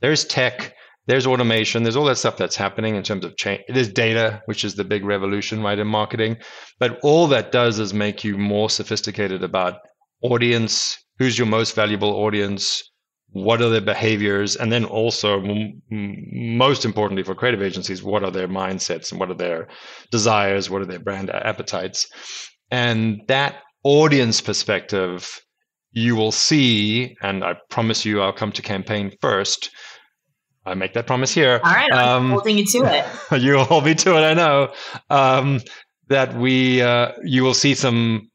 There's 0.00 0.24
tech, 0.24 0.74
there's 1.06 1.26
automation, 1.26 1.82
there's 1.82 1.96
all 1.96 2.04
that 2.04 2.18
stuff 2.18 2.36
that's 2.36 2.56
happening 2.56 2.94
in 2.96 3.02
terms 3.02 3.24
of 3.24 3.36
change. 3.36 3.62
There's 3.68 3.92
data, 3.92 4.42
which 4.46 4.64
is 4.64 4.74
the 4.74 4.84
big 4.84 5.04
revolution, 5.04 5.62
right, 5.62 5.78
in 5.78 5.86
marketing. 5.88 6.36
But 6.78 7.00
all 7.02 7.26
that 7.28 7.50
does 7.52 7.78
is 7.78 7.92
make 7.92 8.22
you 8.22 8.36
more 8.36 8.70
sophisticated 8.70 9.42
about 9.42 9.78
audience, 10.22 10.96
who's 11.18 11.38
your 11.38 11.48
most 11.48 11.74
valuable 11.74 12.10
audience, 12.10 12.91
what 13.32 13.60
are 13.62 13.68
their 13.68 13.80
behaviors, 13.80 14.56
and 14.56 14.70
then 14.70 14.84
also, 14.84 15.42
m- 15.42 15.82
most 15.90 16.84
importantly 16.84 17.22
for 17.22 17.34
creative 17.34 17.62
agencies, 17.62 18.02
what 18.02 18.22
are 18.22 18.30
their 18.30 18.48
mindsets 18.48 19.10
and 19.10 19.20
what 19.20 19.30
are 19.30 19.34
their 19.34 19.68
desires, 20.10 20.70
what 20.70 20.82
are 20.82 20.86
their 20.86 20.98
brand 21.00 21.30
appetites. 21.30 22.08
And 22.70 23.22
that 23.28 23.56
audience 23.84 24.40
perspective, 24.40 25.40
you 25.92 26.16
will 26.16 26.32
see, 26.32 27.16
and 27.22 27.44
I 27.44 27.56
promise 27.70 28.04
you 28.04 28.22
I'll 28.22 28.32
come 28.32 28.52
to 28.52 28.62
campaign 28.62 29.12
first 29.20 29.70
I 30.64 30.74
make 30.74 30.92
that 30.94 31.06
promise 31.06 31.32
here. 31.32 31.60
All 31.64 31.72
right, 31.72 31.92
I'm 31.92 32.08
um, 32.08 32.30
holding 32.30 32.58
you 32.58 32.66
to 32.66 32.78
it. 32.86 33.42
you 33.42 33.58
hold 33.58 33.84
me 33.84 33.94
to 33.96 34.16
it. 34.16 34.20
I 34.20 34.34
know 34.34 34.72
um, 35.10 35.60
that 36.08 36.34
we 36.36 36.82
uh, 36.82 37.12
you 37.24 37.42
will 37.42 37.54
see 37.54 37.74
some 37.74 38.30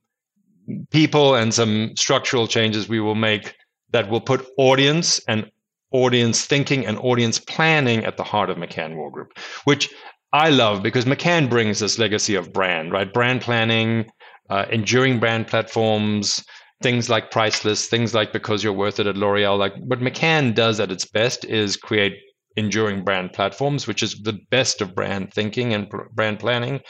people 0.91 1.35
and 1.35 1.53
some 1.53 1.95
structural 1.95 2.47
changes 2.47 2.89
we 2.89 2.99
will 2.99 3.15
make 3.15 3.55
that 3.91 4.09
will 4.09 4.21
put 4.21 4.47
audience 4.57 5.19
and 5.27 5.49
audience 5.91 6.45
thinking 6.45 6.85
and 6.85 6.97
audience 6.99 7.39
planning 7.39 8.03
at 8.03 8.17
the 8.17 8.23
heart 8.23 8.49
of 8.49 8.57
McCann 8.57 8.95
World 8.95 9.13
Group, 9.13 9.37
which 9.63 9.89
I 10.33 10.49
love 10.49 10.83
because 10.83 11.05
McCann 11.05 11.49
brings 11.49 11.79
this 11.79 11.97
legacy 11.97 12.35
of 12.35 12.51
brand, 12.51 12.91
right? 12.91 13.11
Brand 13.11 13.41
planning, 13.41 14.09
uh, 14.49 14.65
enduring 14.69 15.19
brand 15.19 15.47
platforms, 15.47 16.43
things 16.81 17.09
like 17.09 17.31
Priceless, 17.31 17.87
things 17.87 18.13
like 18.13 18.33
Because 18.33 18.63
You're 18.63 18.73
Worth 18.73 18.99
It 18.99 19.07
at 19.07 19.17
L'Oreal. 19.17 19.57
Like 19.57 19.73
what 19.79 19.99
McCann 19.99 20.53
does 20.53 20.79
at 20.79 20.91
its 20.91 21.05
best 21.05 21.45
is 21.45 21.77
create 21.77 22.13
enduring 22.57 23.03
brand 23.03 23.33
platforms, 23.33 23.87
which 23.87 24.03
is 24.03 24.15
the 24.23 24.39
best 24.51 24.81
of 24.81 24.95
brand 24.95 25.33
thinking 25.33 25.73
and 25.73 25.89
brand 26.13 26.39
planning. 26.39 26.81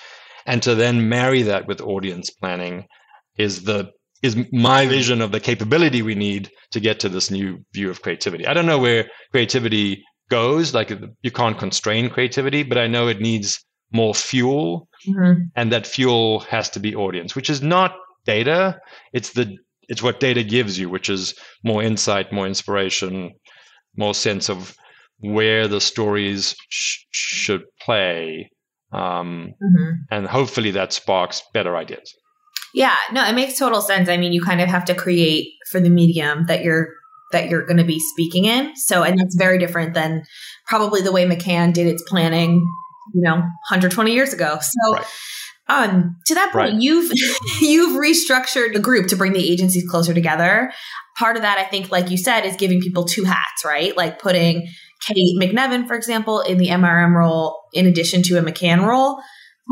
And 0.45 0.63
to 0.63 0.75
then 0.75 1.09
marry 1.09 1.41
that 1.43 1.67
with 1.67 1.81
audience 1.81 2.29
planning 2.29 2.85
is 3.37 3.63
the 3.63 3.91
is 4.23 4.37
my 4.51 4.87
vision 4.87 5.21
of 5.21 5.31
the 5.31 5.39
capability 5.39 6.01
we 6.01 6.15
need 6.15 6.49
to 6.71 6.79
get 6.79 6.99
to 6.99 7.09
this 7.09 7.29
new 7.29 7.63
view 7.73 7.89
of 7.89 8.01
creativity. 8.01 8.47
I 8.47 8.53
don't 8.53 8.65
know 8.65 8.79
where 8.79 9.09
creativity 9.31 10.03
goes. 10.29 10.73
Like 10.73 10.91
you 11.21 11.31
can't 11.31 11.57
constrain 11.57 12.09
creativity, 12.09 12.63
but 12.63 12.77
I 12.77 12.87
know 12.87 13.07
it 13.07 13.21
needs 13.21 13.63
more 13.91 14.13
fuel, 14.13 14.87
mm-hmm. 15.07 15.43
and 15.55 15.71
that 15.71 15.87
fuel 15.87 16.39
has 16.41 16.69
to 16.71 16.79
be 16.79 16.95
audience, 16.95 17.35
which 17.35 17.49
is 17.49 17.61
not 17.61 17.95
data. 18.25 18.79
It's 19.13 19.33
the 19.33 19.55
it's 19.87 20.03
what 20.03 20.19
data 20.19 20.43
gives 20.43 20.77
you, 20.77 20.89
which 20.89 21.09
is 21.09 21.33
more 21.63 21.81
insight, 21.81 22.33
more 22.33 22.45
inspiration, 22.45 23.31
more 23.95 24.13
sense 24.13 24.49
of 24.49 24.75
where 25.19 25.67
the 25.67 25.79
stories 25.79 26.55
sh- 26.69 27.05
should 27.11 27.63
play, 27.81 28.51
um, 28.91 29.53
mm-hmm. 29.63 29.91
and 30.11 30.27
hopefully 30.27 30.71
that 30.71 30.91
sparks 30.91 31.41
better 31.53 31.77
ideas. 31.77 32.13
Yeah, 32.73 32.95
no, 33.11 33.25
it 33.25 33.33
makes 33.33 33.57
total 33.57 33.81
sense. 33.81 34.09
I 34.09 34.17
mean, 34.17 34.33
you 34.33 34.41
kind 34.41 34.61
of 34.61 34.69
have 34.69 34.85
to 34.85 34.93
create 34.93 35.53
for 35.69 35.79
the 35.79 35.89
medium 35.89 36.45
that 36.47 36.63
you're 36.63 36.89
that 37.31 37.49
you're 37.49 37.65
going 37.65 37.77
to 37.77 37.83
be 37.83 37.99
speaking 37.99 38.45
in. 38.45 38.75
So, 38.75 39.03
and 39.03 39.19
that's 39.19 39.35
very 39.35 39.57
different 39.57 39.93
than 39.93 40.23
probably 40.65 41.01
the 41.01 41.11
way 41.11 41.25
McCann 41.25 41.73
did 41.73 41.87
its 41.87 42.03
planning, 42.03 42.65
you 43.13 43.21
know, 43.21 43.35
120 43.35 44.13
years 44.13 44.33
ago. 44.33 44.59
So, 44.61 44.93
right. 44.93 45.05
um, 45.67 46.15
to 46.25 46.35
that 46.35 46.51
point, 46.53 46.73
right. 46.73 46.81
you've 46.81 47.11
you've 47.61 47.99
restructured 47.99 48.73
the 48.73 48.79
group 48.79 49.07
to 49.07 49.15
bring 49.15 49.33
the 49.33 49.51
agencies 49.51 49.87
closer 49.89 50.13
together. 50.13 50.71
Part 51.17 51.35
of 51.35 51.41
that, 51.41 51.57
I 51.57 51.63
think, 51.63 51.91
like 51.91 52.11
you 52.11 52.17
said, 52.17 52.45
is 52.45 52.55
giving 52.55 52.79
people 52.79 53.03
two 53.03 53.23
hats, 53.23 53.65
right? 53.65 53.95
Like 53.97 54.19
putting 54.19 54.67
Kate 55.05 55.39
MacNevin, 55.39 55.87
for 55.87 55.95
example, 55.95 56.41
in 56.41 56.57
the 56.57 56.67
MRM 56.67 57.15
role 57.15 57.59
in 57.73 57.85
addition 57.85 58.21
to 58.23 58.37
a 58.37 58.41
McCann 58.41 58.85
role. 58.85 59.19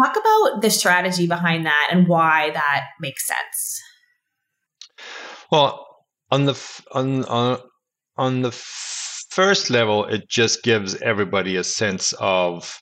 Talk 0.02 0.16
about 0.18 0.62
the 0.62 0.70
strategy 0.70 1.28
behind 1.28 1.66
that 1.66 1.90
and 1.92 2.08
why 2.08 2.52
that 2.52 2.86
makes 3.00 3.26
sense. 3.28 3.82
Well, 5.52 5.86
on 6.32 6.46
the 6.46 6.82
on 6.92 7.24
on 7.26 7.60
on 8.18 8.42
the 8.42 8.52
first 8.52 9.70
level, 9.70 10.06
it 10.06 10.30
just 10.30 10.64
gives 10.64 10.96
everybody 11.02 11.56
a 11.56 11.64
sense 11.64 12.14
of 12.20 12.80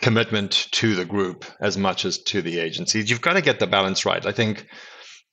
commitment 0.00 0.68
to 0.72 0.94
the 0.94 1.04
group 1.04 1.44
as 1.60 1.78
much 1.78 2.04
as 2.04 2.18
to 2.18 2.42
the 2.42 2.58
agencies. 2.58 3.08
You've 3.08 3.20
got 3.20 3.34
to 3.34 3.40
get 3.40 3.60
the 3.60 3.66
balance 3.66 4.04
right. 4.04 4.26
I 4.26 4.32
think 4.32 4.66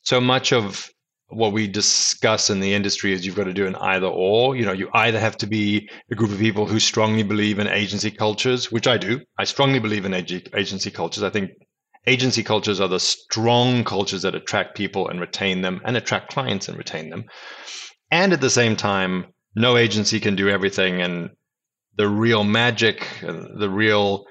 so 0.04 0.22
much 0.22 0.54
of 0.54 0.90
what 1.30 1.54
we 1.54 1.68
discuss 1.68 2.50
in 2.50 2.60
the 2.60 2.74
industry 2.74 3.14
is 3.14 3.26
you've 3.26 3.36
got 3.36 3.44
to 3.44 3.54
do 3.54 3.68
an 3.68 3.76
either 3.76 4.08
or. 4.08 4.56
You 4.56 4.66
know, 4.66 4.72
you 4.72 4.90
either 4.94 5.20
have 5.20 5.38
to 5.38 5.48
be 5.48 5.90
a 6.12 6.16
group 6.16 6.32
of 6.32 6.40
people 6.40 6.66
who 6.66 6.80
strongly 6.80 7.24
believe 7.24 7.60
in 7.60 7.68
agency 7.68 8.10
cultures, 8.10 8.72
which 8.72 8.88
I 8.88 8.98
do. 8.98 9.22
I 9.38 9.44
strongly 9.44 9.80
believe 9.80 10.06
in 10.06 10.14
agency 10.14 10.92
cultures. 10.92 11.24
I 11.24 11.30
think 11.30 11.52
agency 12.08 12.44
cultures 12.44 12.80
are 12.80 12.88
the 12.88 13.00
strong 13.00 13.84
cultures 13.84 14.24
that 14.24 14.34
attract 14.34 14.76
people 14.76 15.08
and 15.08 15.20
retain 15.20 15.62
them 15.62 15.82
and 15.86 15.96
attract 15.96 16.32
clients 16.32 16.68
and 16.68 16.78
retain 16.78 17.10
them. 17.12 17.26
And 18.10 18.34
at 18.34 18.42
the 18.42 18.50
same 18.50 18.76
time, 18.76 19.26
no 19.56 19.78
agency 19.78 20.20
can 20.20 20.36
do 20.36 20.50
everything. 20.50 21.02
And 21.02 21.30
the 21.96 22.08
real 22.08 22.44
magic, 22.44 23.06
the 23.22 23.70
real 23.70 24.26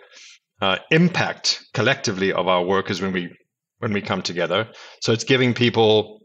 uh, 0.60 0.78
impact 0.90 1.64
collectively 1.74 2.32
of 2.32 2.48
our 2.48 2.64
work 2.64 2.90
is 2.90 3.00
when 3.00 3.12
we 3.12 3.30
when 3.78 3.92
we 3.92 4.02
come 4.02 4.22
together. 4.22 4.68
So 5.00 5.12
it's 5.12 5.22
giving 5.22 5.54
people 5.54 6.17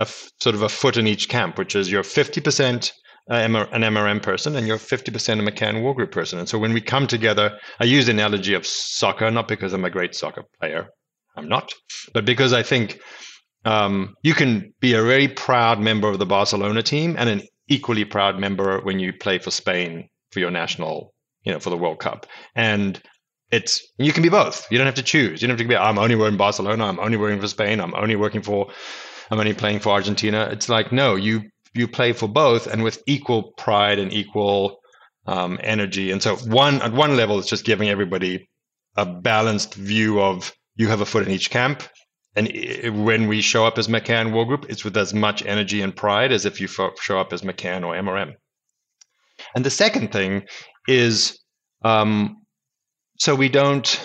a 0.00 0.02
f- 0.02 0.30
sort 0.40 0.54
of 0.54 0.62
a 0.62 0.68
foot 0.68 0.96
in 0.96 1.06
each 1.06 1.28
camp, 1.28 1.58
which 1.58 1.76
is 1.76 1.90
you're 1.90 2.02
50% 2.02 2.92
uh, 3.30 3.34
an 3.34 3.82
MRM 3.82 4.22
person 4.22 4.56
and 4.56 4.66
you're 4.66 4.78
50% 4.78 5.06
a 5.06 5.50
McCann 5.50 5.82
World 5.82 5.96
Group 5.96 6.10
person. 6.10 6.38
And 6.38 6.48
so 6.48 6.58
when 6.58 6.72
we 6.72 6.80
come 6.80 7.06
together, 7.06 7.58
I 7.78 7.84
use 7.84 8.06
the 8.06 8.12
analogy 8.12 8.54
of 8.54 8.66
soccer, 8.66 9.30
not 9.30 9.46
because 9.46 9.72
I'm 9.72 9.84
a 9.84 9.90
great 9.90 10.14
soccer 10.14 10.42
player, 10.58 10.88
I'm 11.36 11.48
not, 11.48 11.72
but 12.12 12.24
because 12.24 12.52
I 12.52 12.62
think 12.62 12.98
um, 13.64 14.14
you 14.22 14.34
can 14.34 14.74
be 14.80 14.94
a 14.94 15.02
very 15.02 15.28
proud 15.28 15.78
member 15.80 16.08
of 16.08 16.18
the 16.18 16.26
Barcelona 16.26 16.82
team 16.82 17.14
and 17.18 17.28
an 17.28 17.42
equally 17.68 18.04
proud 18.04 18.38
member 18.38 18.80
when 18.80 18.98
you 18.98 19.12
play 19.12 19.38
for 19.38 19.50
Spain 19.50 20.08
for 20.32 20.40
your 20.40 20.50
national, 20.50 21.14
you 21.44 21.52
know, 21.52 21.60
for 21.60 21.70
the 21.70 21.76
World 21.76 22.00
Cup. 22.00 22.26
And 22.56 23.00
it's 23.50 23.80
you 23.98 24.12
can 24.12 24.22
be 24.22 24.28
both. 24.28 24.66
You 24.70 24.78
don't 24.78 24.86
have 24.86 24.94
to 24.94 25.02
choose. 25.02 25.42
You 25.42 25.48
don't 25.48 25.58
have 25.58 25.64
to 25.64 25.68
be. 25.68 25.76
I'm 25.76 25.98
only 25.98 26.14
working 26.14 26.38
Barcelona. 26.38 26.86
I'm 26.86 27.00
only 27.00 27.16
working 27.16 27.40
for 27.40 27.48
Spain. 27.48 27.80
I'm 27.80 27.94
only 27.94 28.16
working 28.16 28.42
for 28.42 28.70
I'm 29.30 29.38
only 29.38 29.54
playing 29.54 29.80
for 29.80 29.90
Argentina. 29.90 30.48
It's 30.50 30.68
like 30.68 30.92
no, 30.92 31.14
you 31.14 31.42
you 31.74 31.86
play 31.86 32.12
for 32.12 32.28
both 32.28 32.66
and 32.66 32.82
with 32.82 33.02
equal 33.06 33.52
pride 33.56 33.98
and 33.98 34.12
equal 34.12 34.80
um, 35.26 35.58
energy. 35.62 36.10
And 36.10 36.22
so 36.22 36.36
one 36.36 36.82
at 36.82 36.92
one 36.92 37.16
level, 37.16 37.38
it's 37.38 37.48
just 37.48 37.64
giving 37.64 37.88
everybody 37.88 38.48
a 38.96 39.06
balanced 39.06 39.74
view 39.74 40.20
of 40.20 40.52
you 40.76 40.88
have 40.88 41.00
a 41.00 41.06
foot 41.06 41.26
in 41.26 41.32
each 41.32 41.50
camp. 41.50 41.82
And 42.36 43.04
when 43.04 43.26
we 43.26 43.40
show 43.40 43.66
up 43.66 43.76
as 43.76 43.88
McCann 43.88 44.32
World 44.32 44.48
Group, 44.48 44.66
it's 44.68 44.84
with 44.84 44.96
as 44.96 45.12
much 45.12 45.44
energy 45.44 45.82
and 45.82 45.94
pride 45.94 46.32
as 46.32 46.46
if 46.46 46.60
you 46.60 46.68
show 46.68 47.18
up 47.18 47.32
as 47.32 47.42
McCann 47.42 47.84
or 47.84 47.94
MRM. 47.94 48.34
And 49.54 49.64
the 49.64 49.70
second 49.70 50.12
thing 50.12 50.44
is, 50.86 51.40
um, 51.82 52.42
so 53.18 53.34
we 53.34 53.48
don't, 53.48 54.00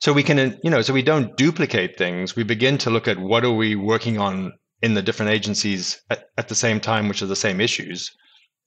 so 0.00 0.12
we 0.12 0.22
can, 0.22 0.58
you 0.62 0.70
know, 0.70 0.82
so 0.82 0.92
we 0.92 1.02
don't 1.02 1.36
duplicate 1.36 1.96
things. 1.96 2.34
We 2.34 2.42
begin 2.42 2.78
to 2.78 2.90
look 2.90 3.06
at 3.06 3.18
what 3.18 3.44
are 3.44 3.52
we 3.52 3.76
working 3.76 4.18
on 4.18 4.52
in 4.82 4.94
the 4.94 5.02
different 5.02 5.32
agencies 5.32 6.00
at, 6.10 6.26
at 6.36 6.48
the 6.48 6.54
same 6.54 6.80
time, 6.80 7.08
which 7.08 7.22
are 7.22 7.26
the 7.26 7.36
same 7.36 7.60
issues 7.60 8.10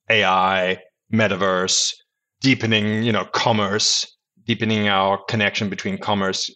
AI, 0.10 0.78
metaverse, 1.14 1.94
deepening, 2.42 3.04
you 3.04 3.12
know, 3.12 3.26
commerce, 3.26 4.18
deepening 4.46 4.88
our 4.88 5.20
connection 5.30 5.70
between 5.70 5.98
commerce, 5.98 6.50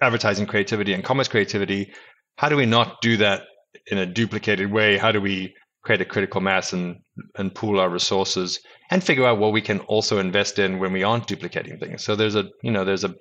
advertising 0.00 0.46
creativity, 0.46 0.94
and 0.94 1.04
commerce 1.04 1.28
creativity. 1.28 1.92
How 2.36 2.48
do 2.48 2.56
we 2.56 2.66
not 2.66 3.00
do 3.02 3.16
that 3.18 3.42
in 3.90 3.98
a 3.98 4.06
duplicated 4.06 4.70
way? 4.70 4.96
How 4.96 5.12
do 5.12 5.20
we 5.20 5.54
create 5.82 6.00
a 6.00 6.04
critical 6.04 6.40
mass 6.40 6.72
and 6.72 6.98
and 7.36 7.54
pool 7.54 7.80
our 7.80 7.88
resources 7.88 8.60
and 8.90 9.02
figure 9.02 9.26
out 9.26 9.38
what 9.38 9.52
we 9.52 9.60
can 9.60 9.80
also 9.80 10.18
invest 10.18 10.58
in 10.58 10.78
when 10.78 10.92
we 10.92 11.02
aren't 11.02 11.26
duplicating 11.26 11.78
things? 11.78 12.04
So 12.04 12.16
there's 12.16 12.36
a 12.36 12.48
you 12.62 12.70
know 12.70 12.84
there's 12.84 13.04
a, 13.04 13.14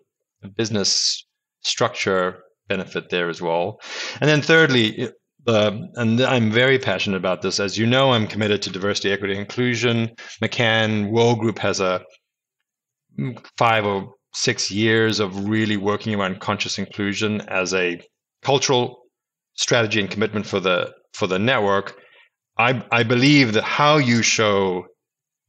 a 0.43 0.47
business 0.47 1.25
structure 1.61 2.43
benefit 2.67 3.09
there 3.09 3.29
as 3.29 3.41
well. 3.41 3.79
And 4.19 4.29
then 4.29 4.41
thirdly, 4.41 5.09
uh, 5.47 5.71
and 5.95 6.21
I'm 6.21 6.51
very 6.51 6.77
passionate 6.77 7.17
about 7.17 7.41
this. 7.41 7.59
As 7.59 7.77
you 7.77 7.85
know, 7.85 8.11
I'm 8.11 8.27
committed 8.27 8.61
to 8.63 8.69
diversity, 8.69 9.11
equity, 9.11 9.37
inclusion. 9.37 10.11
McCann 10.41 11.09
World 11.09 11.39
Group 11.39 11.59
has 11.59 11.79
a 11.79 12.03
five 13.57 13.85
or 13.85 14.13
six 14.33 14.69
years 14.69 15.19
of 15.19 15.47
really 15.47 15.77
working 15.77 16.13
around 16.13 16.39
conscious 16.39 16.77
inclusion 16.77 17.41
as 17.41 17.73
a 17.73 18.01
cultural 18.43 19.03
strategy 19.55 19.99
and 19.99 20.11
commitment 20.11 20.45
for 20.45 20.59
the 20.59 20.93
for 21.13 21.27
the 21.27 21.39
network. 21.39 21.97
I, 22.59 22.83
I 22.91 23.03
believe 23.03 23.53
that 23.53 23.63
how 23.63 23.97
you 23.97 24.21
show 24.21 24.85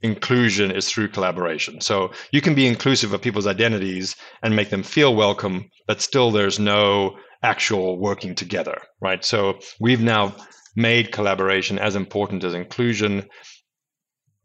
inclusion 0.03 0.71
is 0.71 0.89
through 0.89 1.09
collaboration. 1.09 1.81
So 1.81 2.13
you 2.31 2.41
can 2.41 2.55
be 2.55 2.67
inclusive 2.67 3.13
of 3.13 3.23
people's 3.23 3.47
identities 3.47 4.15
and 4.43 4.55
make 4.55 4.71
them 4.71 4.83
feel 4.83 5.15
welcome, 5.15 5.69
but 5.87 6.01
still 6.01 6.31
there's 6.31 6.59
no 6.59 7.17
actual 7.43 7.99
working 7.99 8.35
together, 8.35 8.81
right? 9.01 9.25
So 9.25 9.59
we've 9.81 10.01
now 10.01 10.35
made 10.77 11.13
collaboration 11.13 11.79
as 11.79 11.97
important 11.97 12.45
as 12.45 12.55
inclusion 12.55 13.29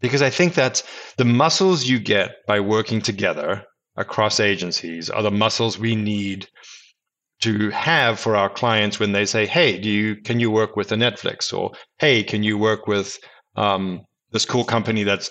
because 0.01 0.21
I 0.21 0.29
think 0.29 0.55
that 0.55 0.83
the 1.17 1.25
muscles 1.25 1.85
you 1.85 1.97
get 1.97 2.45
by 2.45 2.59
working 2.59 3.01
together 3.01 3.63
across 3.95 4.39
agencies 4.39 5.09
are 5.09 5.23
the 5.23 5.31
muscles 5.31 5.79
we 5.79 5.95
need 5.95 6.47
to 7.41 7.69
have 7.69 8.19
for 8.19 8.35
our 8.35 8.49
clients 8.49 8.99
when 8.99 9.11
they 9.11 9.25
say, 9.25 9.45
"Hey, 9.45 9.77
do 9.77 9.89
you 9.89 10.15
can 10.15 10.39
you 10.39 10.51
work 10.51 10.75
with 10.75 10.91
a 10.91 10.95
Netflix?" 10.95 11.53
or 11.53 11.71
"Hey, 11.99 12.23
can 12.23 12.43
you 12.43 12.57
work 12.57 12.87
with 12.87 13.17
um, 13.55 14.01
this 14.33 14.45
cool 14.45 14.65
company 14.65 15.03
that's 15.03 15.29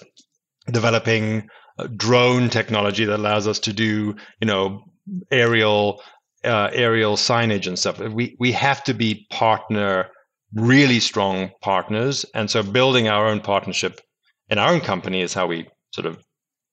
developing 0.71 1.49
drone 1.97 2.49
technology 2.49 3.05
that 3.05 3.17
allows 3.17 3.47
us 3.47 3.59
to 3.61 3.73
do, 3.73 4.15
you 4.41 4.47
know, 4.47 4.85
aerial 5.31 6.03
uh, 6.45 6.71
aerial 6.73 7.17
signage 7.17 7.67
and 7.67 7.79
stuff. 7.79 7.99
We 7.99 8.37
we 8.39 8.53
have 8.53 8.83
to 8.85 8.95
be 8.95 9.27
partner, 9.31 10.09
really 10.55 11.01
strong 11.01 11.51
partners, 11.61 12.25
and 12.35 12.51
so 12.51 12.63
building 12.63 13.09
our 13.09 13.27
own 13.27 13.41
partnership 13.41 14.01
in 14.49 14.59
our 14.59 14.73
own 14.73 14.81
company 14.81 15.21
is 15.21 15.35
how 15.35 15.47
we 15.47 15.69
sort 15.95 16.07
of 16.07 16.23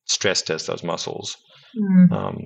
stress 0.05 0.41
test 0.41 0.67
those 0.67 0.83
muscles. 0.83 1.37
Mm. 1.77 2.11
Um, 2.11 2.37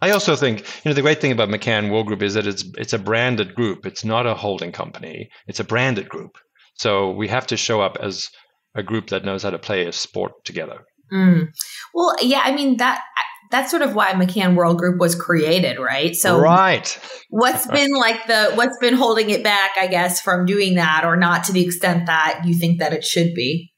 I 0.00 0.10
also 0.10 0.36
think 0.36 0.60
you 0.60 0.90
know 0.90 0.94
the 0.94 1.02
great 1.02 1.20
thing 1.20 1.32
about 1.32 1.48
McCann 1.48 1.90
World 1.90 2.06
Group 2.06 2.22
is 2.22 2.34
that 2.34 2.46
it's 2.46 2.64
it's 2.76 2.92
a 2.92 2.98
branded 2.98 3.54
group. 3.54 3.86
It's 3.86 4.04
not 4.04 4.26
a 4.26 4.34
holding 4.34 4.72
company. 4.72 5.30
It's 5.46 5.60
a 5.60 5.64
branded 5.64 6.08
group. 6.08 6.36
So 6.74 7.10
we 7.10 7.28
have 7.28 7.46
to 7.48 7.56
show 7.56 7.80
up 7.80 7.96
as 8.00 8.28
a 8.74 8.82
group 8.82 9.08
that 9.08 9.24
knows 9.24 9.42
how 9.42 9.50
to 9.50 9.58
play 9.58 9.86
a 9.86 9.92
sport 9.92 10.44
together. 10.44 10.84
Mm. 11.12 11.48
Well, 11.94 12.14
yeah, 12.22 12.40
I 12.44 12.54
mean 12.54 12.78
that 12.78 13.02
that's 13.50 13.70
sort 13.70 13.82
of 13.82 13.94
why 13.94 14.12
McCann 14.12 14.56
World 14.56 14.78
Group 14.78 14.98
was 14.98 15.14
created, 15.14 15.78
right? 15.78 16.16
So 16.16 16.40
Right. 16.40 16.98
what's 17.28 17.66
been 17.70 17.92
like 17.94 18.26
the 18.26 18.52
what's 18.54 18.78
been 18.78 18.94
holding 18.94 19.30
it 19.30 19.44
back, 19.44 19.72
I 19.78 19.86
guess, 19.86 20.20
from 20.20 20.46
doing 20.46 20.74
that 20.76 21.04
or 21.04 21.16
not 21.16 21.44
to 21.44 21.52
the 21.52 21.64
extent 21.64 22.06
that 22.06 22.42
you 22.44 22.54
think 22.54 22.78
that 22.80 22.92
it 22.92 23.04
should 23.04 23.34
be? 23.34 23.72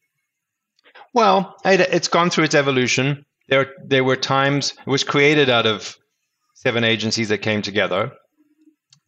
Well, 1.13 1.57
it's 1.65 2.09
gone 2.09 2.31
through 2.31 2.45
its 2.45 2.55
evolution. 2.55 3.25
There 3.49 3.73
there 3.85 4.05
were 4.05 4.17
times 4.17 4.75
it 4.87 4.91
was 4.91 5.05
created 5.05 5.51
out 5.51 5.67
of 5.67 5.97
seven 6.55 6.85
agencies 6.85 7.29
that 7.29 7.39
came 7.39 7.61
together 7.63 8.13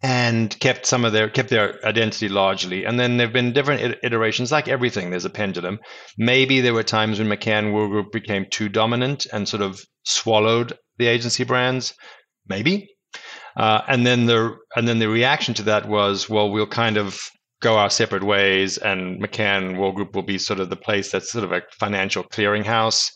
and 0.02 0.58
kept 0.60 0.86
some 0.86 1.04
of 1.04 1.12
their 1.12 1.28
kept 1.30 1.48
their 1.48 1.84
identity 1.86 2.28
largely. 2.28 2.84
And 2.84 3.00
then 3.00 3.16
there've 3.16 3.32
been 3.32 3.52
different 3.52 3.96
iterations, 4.02 4.52
like 4.52 4.68
everything. 4.68 5.10
There's 5.10 5.24
a 5.24 5.30
pendulum. 5.30 5.78
Maybe 6.18 6.60
there 6.60 6.74
were 6.74 6.82
times 6.82 7.18
when 7.18 7.28
McCann 7.28 7.72
World 7.72 7.90
Group 7.90 8.12
became 8.12 8.46
too 8.50 8.68
dominant 8.68 9.26
and 9.32 9.48
sort 9.48 9.62
of 9.62 9.80
swallowed 10.04 10.78
the 10.98 11.06
agency 11.06 11.44
brands. 11.44 11.94
Maybe. 12.48 12.90
Uh, 13.56 13.80
and 13.88 14.06
then 14.06 14.26
the 14.26 14.54
and 14.76 14.86
then 14.86 14.98
the 14.98 15.08
reaction 15.08 15.54
to 15.54 15.62
that 15.62 15.88
was, 15.88 16.28
well, 16.28 16.50
we'll 16.50 16.66
kind 16.66 16.98
of 16.98 17.18
go 17.62 17.78
our 17.78 17.88
separate 17.88 18.22
ways, 18.22 18.76
and 18.76 19.20
McCann 19.22 19.78
World 19.78 19.94
Group 19.94 20.14
will 20.14 20.22
be 20.22 20.36
sort 20.36 20.60
of 20.60 20.68
the 20.68 20.76
place 20.76 21.10
that's 21.10 21.32
sort 21.32 21.44
of 21.44 21.52
a 21.52 21.62
financial 21.80 22.22
clearinghouse, 22.22 23.10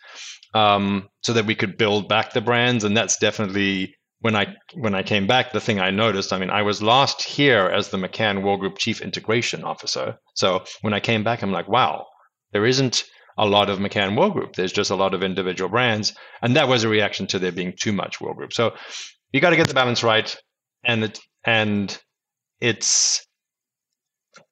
um, 0.55 1.09
so 1.23 1.35
that 1.35 1.45
we 1.45 1.55
could 1.55 1.77
build 1.77 2.09
back 2.09 2.33
the 2.33 2.41
brands. 2.41 2.85
And 2.85 2.97
that's 2.97 3.19
definitely 3.19 3.95
when 4.21 4.37
I 4.37 4.55
when 4.75 4.95
I 4.95 5.03
came 5.03 5.27
back, 5.27 5.53
the 5.53 5.61
thing 5.61 5.81
I 5.81 5.91
noticed, 5.91 6.33
I 6.33 6.39
mean, 6.39 6.51
I 6.51 6.63
was 6.63 6.83
last 6.83 7.23
here 7.23 7.67
as 7.67 7.89
the 7.89 7.97
McCann 7.97 8.43
World 8.43 8.61
Group 8.61 8.79
Chief 8.79 9.01
Integration 9.01 9.65
Officer. 9.65 10.17
So 10.35 10.65
when 10.83 10.95
I 10.95 11.01
came 11.01 11.25
back, 11.25 11.43
I'm 11.43 11.53
like, 11.53 11.69
wow, 11.69 12.07
there 12.53 12.67
isn't 12.67 13.05
a 13.39 13.47
lot 13.47 13.71
of 13.71 13.79
McCann 13.79 14.19
World 14.19 14.35
Group. 14.35 14.55
There's 14.55 14.73
just 14.73 14.91
a 14.91 14.97
lot 14.97 15.15
of 15.15 15.23
individual 15.23 15.71
brands, 15.71 16.15
and 16.43 16.55
that 16.57 16.69
was 16.69 16.85
a 16.85 16.89
reaction 16.89 17.27
to 17.29 17.39
there 17.39 17.53
being 17.53 17.73
too 17.79 17.93
much 17.93 18.21
World 18.21 18.37
Group. 18.37 18.53
So 18.53 18.75
you 19.33 19.41
got 19.41 19.51
to 19.51 19.57
get 19.57 19.69
the 19.69 19.75
balance 19.75 20.03
right, 20.03 20.37
and 20.85 21.05
it, 21.05 21.19
and 21.45 21.99
it's 22.61 23.25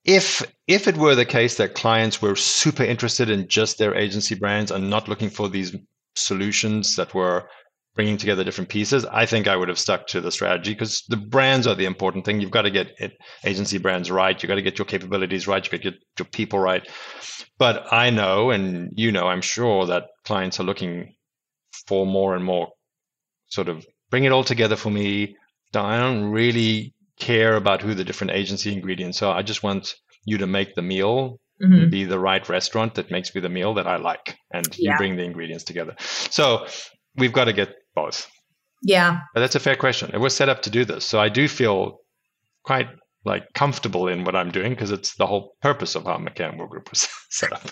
if 0.04 0.42
if 0.66 0.88
it 0.88 0.96
were 0.96 1.14
the 1.14 1.26
case 1.26 1.58
that 1.58 1.74
clients 1.74 2.22
were 2.22 2.36
super 2.36 2.84
interested 2.84 3.28
in 3.28 3.48
just 3.48 3.76
their 3.76 3.94
agency 3.94 4.34
brands 4.34 4.70
and 4.70 4.88
not 4.88 5.08
looking 5.08 5.28
for 5.28 5.50
these 5.50 5.76
solutions 6.16 6.96
that 6.96 7.12
were 7.12 7.46
bringing 7.94 8.16
together 8.16 8.44
different 8.44 8.70
pieces, 8.70 9.04
I 9.04 9.26
think 9.26 9.48
I 9.48 9.56
would 9.56 9.68
have 9.68 9.78
stuck 9.78 10.06
to 10.08 10.20
the 10.20 10.30
strategy 10.30 10.72
because 10.72 11.02
the 11.08 11.16
brands 11.16 11.66
are 11.66 11.74
the 11.74 11.84
important 11.84 12.24
thing. 12.24 12.40
You've 12.40 12.50
got 12.50 12.62
to 12.62 12.70
get 12.70 12.92
it, 12.98 13.12
agency 13.44 13.78
brands 13.78 14.10
right. 14.10 14.40
You've 14.40 14.48
got 14.48 14.54
to 14.54 14.62
get 14.62 14.78
your 14.78 14.86
capabilities 14.86 15.48
right. 15.48 15.64
You've 15.64 15.72
got 15.72 15.82
to 15.82 15.90
get 15.90 16.00
your 16.18 16.26
people 16.26 16.58
right. 16.58 16.88
But 17.58 17.92
I 17.92 18.10
know, 18.10 18.50
and 18.50 18.90
you 18.94 19.10
know, 19.10 19.26
I'm 19.26 19.40
sure 19.40 19.86
that 19.86 20.04
clients 20.24 20.60
are 20.60 20.64
looking 20.64 21.14
for 21.86 22.06
more 22.06 22.36
and 22.36 22.44
more 22.44 22.68
sort 23.48 23.68
of 23.68 23.84
bring 24.10 24.24
it 24.24 24.32
all 24.32 24.44
together 24.44 24.76
for 24.76 24.90
me. 24.90 25.36
I 25.74 25.98
don't 25.98 26.30
really 26.30 26.94
care 27.18 27.56
about 27.56 27.82
who 27.82 27.94
the 27.94 28.04
different 28.04 28.32
agency 28.32 28.72
ingredients 28.72 29.22
are. 29.22 29.36
I 29.36 29.42
just 29.42 29.62
want 29.62 29.94
you 30.24 30.38
to 30.38 30.46
make 30.46 30.74
the 30.74 30.82
meal 30.82 31.40
Mm-hmm. 31.60 31.90
be 31.90 32.04
the 32.04 32.20
right 32.20 32.48
restaurant 32.48 32.94
that 32.94 33.10
makes 33.10 33.34
me 33.34 33.40
the 33.40 33.48
meal 33.48 33.74
that 33.74 33.88
I 33.88 33.96
like, 33.96 34.36
and 34.52 34.64
yeah. 34.78 34.92
you 34.92 34.96
bring 34.96 35.16
the 35.16 35.24
ingredients 35.24 35.64
together. 35.64 35.96
So 35.98 36.68
we've 37.18 37.32
got 37.32 37.44
to 37.44 37.52
get 37.52 37.74
both. 37.94 38.30
Yeah. 38.82 39.20
But 39.34 39.40
that's 39.40 39.54
a 39.54 39.60
fair 39.60 39.76
question. 39.76 40.10
It 40.12 40.18
was 40.18 40.34
set 40.34 40.48
up 40.48 40.62
to 40.62 40.70
do 40.70 40.84
this. 40.84 41.04
So 41.04 41.20
I 41.20 41.28
do 41.28 41.48
feel 41.48 41.98
quite 42.64 42.88
like 43.24 43.44
comfortable 43.54 44.08
in 44.08 44.24
what 44.24 44.36
I'm 44.36 44.50
doing 44.50 44.70
because 44.70 44.90
it's 44.90 45.16
the 45.16 45.26
whole 45.26 45.56
purpose 45.60 45.94
of 45.94 46.04
how 46.04 46.16
McCann 46.16 46.56
World 46.56 46.70
Group 46.70 46.90
was 46.90 47.08
set 47.30 47.52
up. 47.52 47.62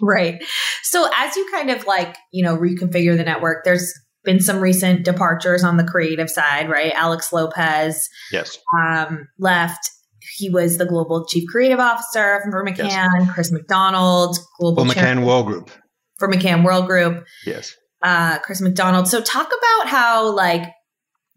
right. 0.00 0.42
So 0.84 1.08
as 1.16 1.36
you 1.36 1.48
kind 1.50 1.70
of 1.70 1.86
like, 1.86 2.16
you 2.32 2.44
know, 2.44 2.56
reconfigure 2.56 3.16
the 3.16 3.24
network, 3.24 3.64
there's 3.64 3.92
been 4.24 4.40
some 4.40 4.60
recent 4.60 5.04
departures 5.04 5.62
on 5.62 5.76
the 5.76 5.84
creative 5.84 6.30
side, 6.30 6.68
right? 6.68 6.92
Alex 6.94 7.32
Lopez 7.32 8.08
yes. 8.32 8.58
um, 8.78 9.28
left. 9.38 9.90
He 10.36 10.50
was 10.50 10.78
the 10.78 10.86
global 10.86 11.24
chief 11.26 11.44
creative 11.48 11.78
officer 11.78 12.42
for 12.50 12.64
McCann, 12.64 12.88
yes. 12.88 13.30
Chris 13.32 13.52
McDonald, 13.52 14.36
global 14.58 14.84
for 14.84 14.92
McCann 14.92 15.24
World 15.24 15.46
Group. 15.46 15.70
For 16.18 16.28
McCann 16.28 16.64
World 16.64 16.86
Group. 16.86 17.24
Yes 17.44 17.76
uh, 18.02 18.38
Chris 18.40 18.60
McDonald. 18.60 19.08
So 19.08 19.20
talk 19.20 19.46
about 19.46 19.88
how 19.88 20.34
like 20.34 20.70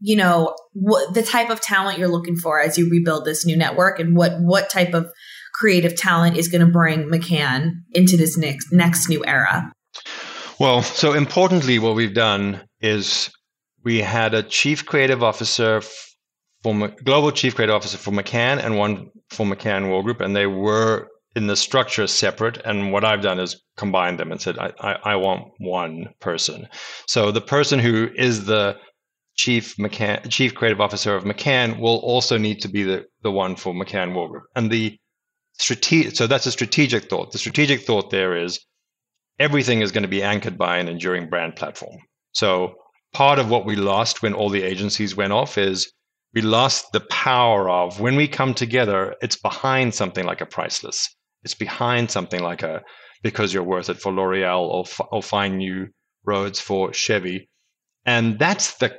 you 0.01 0.15
know 0.15 0.55
what 0.73 1.13
the 1.13 1.23
type 1.23 1.49
of 1.49 1.61
talent 1.61 1.99
you're 1.99 2.07
looking 2.07 2.37
for 2.37 2.59
as 2.61 2.77
you 2.77 2.89
rebuild 2.89 3.25
this 3.25 3.45
new 3.45 3.57
network, 3.57 3.99
and 3.99 4.15
what 4.15 4.33
what 4.39 4.69
type 4.69 4.93
of 4.93 5.11
creative 5.53 5.95
talent 5.95 6.37
is 6.37 6.47
going 6.47 6.65
to 6.65 6.71
bring 6.71 7.09
McCann 7.09 7.71
into 7.91 8.15
this 8.17 8.37
next 8.37 8.71
next 8.71 9.09
new 9.09 9.23
era. 9.25 9.71
Well, 10.59 10.81
so 10.81 11.13
importantly, 11.13 11.79
what 11.79 11.95
we've 11.95 12.13
done 12.13 12.61
is 12.81 13.29
we 13.83 13.99
had 13.99 14.33
a 14.33 14.43
chief 14.43 14.85
creative 14.85 15.23
officer 15.23 15.81
for 16.63 16.89
global 17.03 17.31
chief 17.31 17.55
creative 17.55 17.75
officer 17.75 17.97
for 17.97 18.11
McCann 18.11 18.63
and 18.63 18.77
one 18.77 19.09
for 19.29 19.45
McCann 19.45 19.89
World 19.89 20.05
Group, 20.05 20.21
and 20.21 20.35
they 20.35 20.47
were 20.47 21.07
in 21.39 21.47
the 21.47 21.55
structure 21.55 22.05
separate. 22.05 22.57
And 22.65 22.91
what 22.91 23.05
I've 23.05 23.21
done 23.21 23.39
is 23.39 23.63
combined 23.77 24.19
them 24.19 24.29
and 24.29 24.41
said, 24.41 24.57
I, 24.59 24.73
I, 24.81 24.91
I 25.11 25.15
want 25.15 25.53
one 25.57 26.09
person. 26.19 26.67
So 27.07 27.31
the 27.31 27.39
person 27.55 27.79
who 27.79 28.09
is 28.13 28.43
the 28.43 28.75
chief 29.35 29.77
McCann, 29.77 30.29
chief 30.29 30.53
creative 30.53 30.81
officer 30.81 31.15
of 31.15 31.23
McCann 31.23 31.79
will 31.79 31.99
also 31.99 32.37
need 32.37 32.59
to 32.63 32.67
be 32.67 32.83
the, 32.83 33.05
the 33.21 33.31
one 33.31 33.55
for 33.55 33.73
McCann 33.73 34.13
World 34.13 34.31
Group. 34.31 34.43
And 34.53 34.69
the 34.69 34.97
strategic, 35.53 36.17
so 36.17 36.27
that's 36.27 36.45
a 36.45 36.51
strategic 36.51 37.09
thought. 37.09 37.31
The 37.31 37.37
strategic 37.37 37.83
thought 37.83 38.09
there 38.09 38.35
is 38.35 38.59
everything 39.39 39.79
is 39.79 39.93
going 39.93 40.03
to 40.03 40.09
be 40.09 40.21
anchored 40.21 40.57
by 40.57 40.77
an 40.77 40.89
enduring 40.89 41.29
brand 41.29 41.55
platform. 41.55 41.99
So 42.33 42.75
part 43.13 43.39
of 43.39 43.49
what 43.49 43.65
we 43.65 43.77
lost 43.77 44.21
when 44.21 44.33
all 44.33 44.49
the 44.49 44.63
agencies 44.63 45.15
went 45.15 45.31
off 45.31 45.57
is 45.57 45.89
we 46.33 46.41
lost 46.41 46.91
the 46.91 46.99
power 46.99 47.69
of 47.69 48.01
when 48.01 48.17
we 48.17 48.27
come 48.27 48.53
together, 48.53 49.15
it's 49.21 49.37
behind 49.37 49.95
something 49.95 50.25
like 50.25 50.41
a 50.41 50.45
priceless. 50.45 51.07
It's 51.43 51.53
behind 51.55 52.11
something 52.11 52.41
like 52.41 52.63
a 52.63 52.81
because 53.23 53.53
you're 53.53 53.63
worth 53.63 53.89
it 53.89 53.99
for 53.99 54.11
L'Oreal 54.11 54.61
or, 54.61 54.85
or 55.11 55.21
find 55.21 55.57
new 55.57 55.87
roads 56.25 56.59
for 56.59 56.93
Chevy. 56.93 57.49
And 58.05 58.39
that's 58.39 58.77
the 58.77 58.95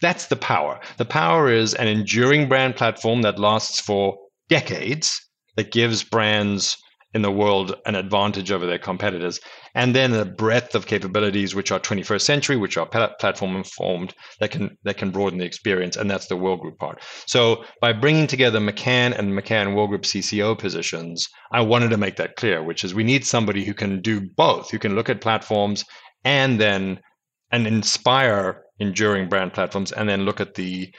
that's 0.00 0.26
the 0.26 0.36
power. 0.36 0.80
The 0.96 1.04
power 1.04 1.50
is 1.50 1.74
an 1.74 1.86
enduring 1.86 2.48
brand 2.48 2.76
platform 2.76 3.22
that 3.22 3.38
lasts 3.38 3.80
for 3.80 4.16
decades 4.48 5.20
that 5.56 5.72
gives 5.72 6.02
brands 6.02 6.78
in 7.12 7.22
the 7.22 7.30
world 7.30 7.74
an 7.86 7.96
advantage 7.96 8.52
over 8.52 8.66
their 8.66 8.78
competitors. 8.78 9.40
And 9.74 9.94
then 9.94 10.12
a 10.12 10.24
breadth 10.24 10.74
of 10.74 10.86
capabilities 10.86 11.54
which 11.54 11.72
are 11.72 11.80
21st 11.80 12.20
century, 12.20 12.56
which 12.56 12.76
are 12.76 12.86
platform 12.86 13.56
informed, 13.56 14.14
that 14.38 14.50
can 14.50 14.76
that 14.84 14.96
can 14.96 15.10
broaden 15.10 15.38
the 15.38 15.44
experience, 15.44 15.96
and 15.96 16.10
that's 16.10 16.26
the 16.26 16.36
World 16.36 16.60
Group 16.60 16.78
part. 16.78 17.02
So 17.26 17.64
by 17.80 17.92
bringing 17.92 18.26
together 18.26 18.60
McCann 18.60 19.18
and 19.18 19.32
McCann 19.32 19.74
World 19.74 19.90
Group 19.90 20.02
CCO 20.02 20.58
positions, 20.58 21.28
I 21.52 21.60
wanted 21.62 21.90
to 21.90 21.96
make 21.96 22.16
that 22.16 22.36
clear, 22.36 22.62
which 22.62 22.84
is 22.84 22.94
we 22.94 23.04
need 23.04 23.26
somebody 23.26 23.64
who 23.64 23.74
can 23.74 24.00
do 24.00 24.20
both, 24.20 24.70
who 24.70 24.78
can 24.78 24.94
look 24.94 25.08
at 25.08 25.20
platforms 25.20 25.84
and 26.24 26.60
then 26.60 27.00
and 27.52 27.66
inspire 27.66 28.62
enduring 28.78 29.28
brand 29.28 29.52
platforms, 29.52 29.92
and 29.92 30.08
then 30.08 30.24
look 30.24 30.40
at 30.40 30.54
the 30.54 30.92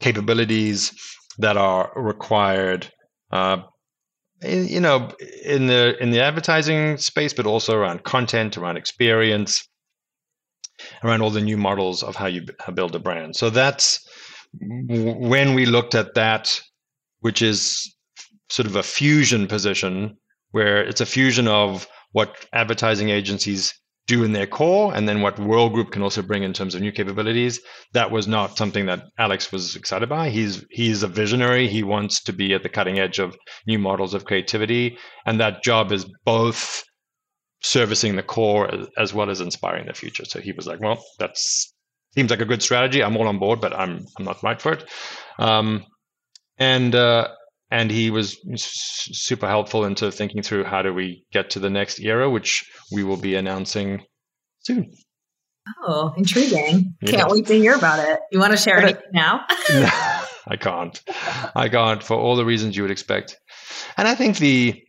capabilities 0.00 0.92
that 1.38 1.56
are 1.56 1.92
required 1.96 2.90
uh, 3.30 3.58
you 4.44 4.80
know 4.80 5.10
in 5.44 5.66
the 5.66 5.96
in 6.02 6.10
the 6.10 6.20
advertising 6.20 6.96
space 6.96 7.32
but 7.32 7.46
also 7.46 7.76
around 7.76 8.02
content 8.04 8.56
around 8.56 8.76
experience 8.76 9.68
around 11.04 11.22
all 11.22 11.30
the 11.30 11.40
new 11.40 11.56
models 11.56 12.02
of 12.02 12.16
how 12.16 12.26
you 12.26 12.44
build 12.74 12.94
a 12.94 12.98
brand. 12.98 13.36
So 13.36 13.50
that's 13.50 14.06
when 14.60 15.54
we 15.54 15.66
looked 15.66 15.94
at 15.94 16.14
that 16.14 16.60
which 17.20 17.40
is 17.40 17.94
sort 18.48 18.66
of 18.66 18.76
a 18.76 18.82
fusion 18.82 19.46
position 19.46 20.16
where 20.50 20.82
it's 20.82 21.00
a 21.00 21.06
fusion 21.06 21.48
of 21.48 21.86
what 22.12 22.46
advertising 22.52 23.08
agencies 23.08 23.72
do 24.06 24.24
in 24.24 24.32
their 24.32 24.46
core 24.46 24.94
and 24.94 25.08
then 25.08 25.20
what 25.20 25.38
world 25.38 25.72
group 25.72 25.92
can 25.92 26.02
also 26.02 26.22
bring 26.22 26.42
in 26.42 26.52
terms 26.52 26.74
of 26.74 26.80
new 26.80 26.90
capabilities 26.90 27.60
that 27.92 28.10
was 28.10 28.26
not 28.26 28.56
something 28.56 28.86
that 28.86 29.04
alex 29.18 29.52
was 29.52 29.76
excited 29.76 30.08
by. 30.08 30.28
He's 30.28 30.64
he's 30.70 31.02
a 31.02 31.08
visionary. 31.08 31.68
He 31.68 31.82
wants 31.82 32.22
to 32.24 32.32
be 32.32 32.52
at 32.54 32.62
the 32.62 32.68
cutting 32.68 32.98
edge 32.98 33.18
of 33.18 33.36
new 33.66 33.78
models 33.78 34.14
of 34.14 34.24
creativity 34.24 34.98
and 35.24 35.40
that 35.40 35.62
job 35.62 35.92
is 35.92 36.04
both 36.24 36.82
servicing 37.62 38.16
the 38.16 38.22
core 38.22 38.72
as, 38.74 38.86
as 38.98 39.14
well 39.14 39.30
as 39.30 39.40
inspiring 39.40 39.86
the 39.86 39.94
future. 39.94 40.24
So 40.24 40.40
he 40.40 40.52
was 40.52 40.66
like 40.66 40.80
well 40.80 41.02
that 41.18 41.36
seems 41.36 42.30
like 42.30 42.40
a 42.40 42.44
good 42.44 42.62
strategy. 42.62 43.02
I'm 43.02 43.16
all 43.16 43.28
on 43.28 43.38
board 43.38 43.60
but 43.60 43.72
i'm 43.72 44.04
i'm 44.18 44.24
not 44.24 44.42
right 44.42 44.60
for 44.60 44.72
it. 44.72 44.84
Um, 45.38 45.84
and 46.58 46.94
uh, 46.94 47.28
and 47.72 47.90
he 47.90 48.10
was 48.10 48.38
super 48.56 49.48
helpful 49.48 49.86
into 49.86 50.12
thinking 50.12 50.42
through 50.42 50.64
how 50.64 50.82
do 50.82 50.92
we 50.92 51.24
get 51.32 51.48
to 51.50 51.58
the 51.58 51.70
next 51.70 52.00
era, 52.00 52.28
which 52.28 52.70
we 52.92 53.02
will 53.02 53.16
be 53.16 53.34
announcing 53.34 54.04
soon. 54.60 54.92
Oh, 55.82 56.12
intriguing! 56.18 56.94
Yeah. 57.00 57.12
Can't 57.12 57.30
wait 57.30 57.46
to 57.46 57.54
hear 57.54 57.74
about 57.74 58.06
it. 58.06 58.20
You 58.30 58.40
want 58.40 58.52
to 58.52 58.58
share 58.58 58.86
it 58.86 59.00
now? 59.14 59.46
no, 59.70 59.88
I 60.46 60.56
can't. 60.60 61.02
I 61.56 61.70
can't 61.70 62.02
for 62.02 62.18
all 62.18 62.36
the 62.36 62.44
reasons 62.44 62.76
you 62.76 62.82
would 62.82 62.90
expect. 62.90 63.38
And 63.96 64.06
I 64.06 64.16
think 64.16 64.36
the 64.36 64.82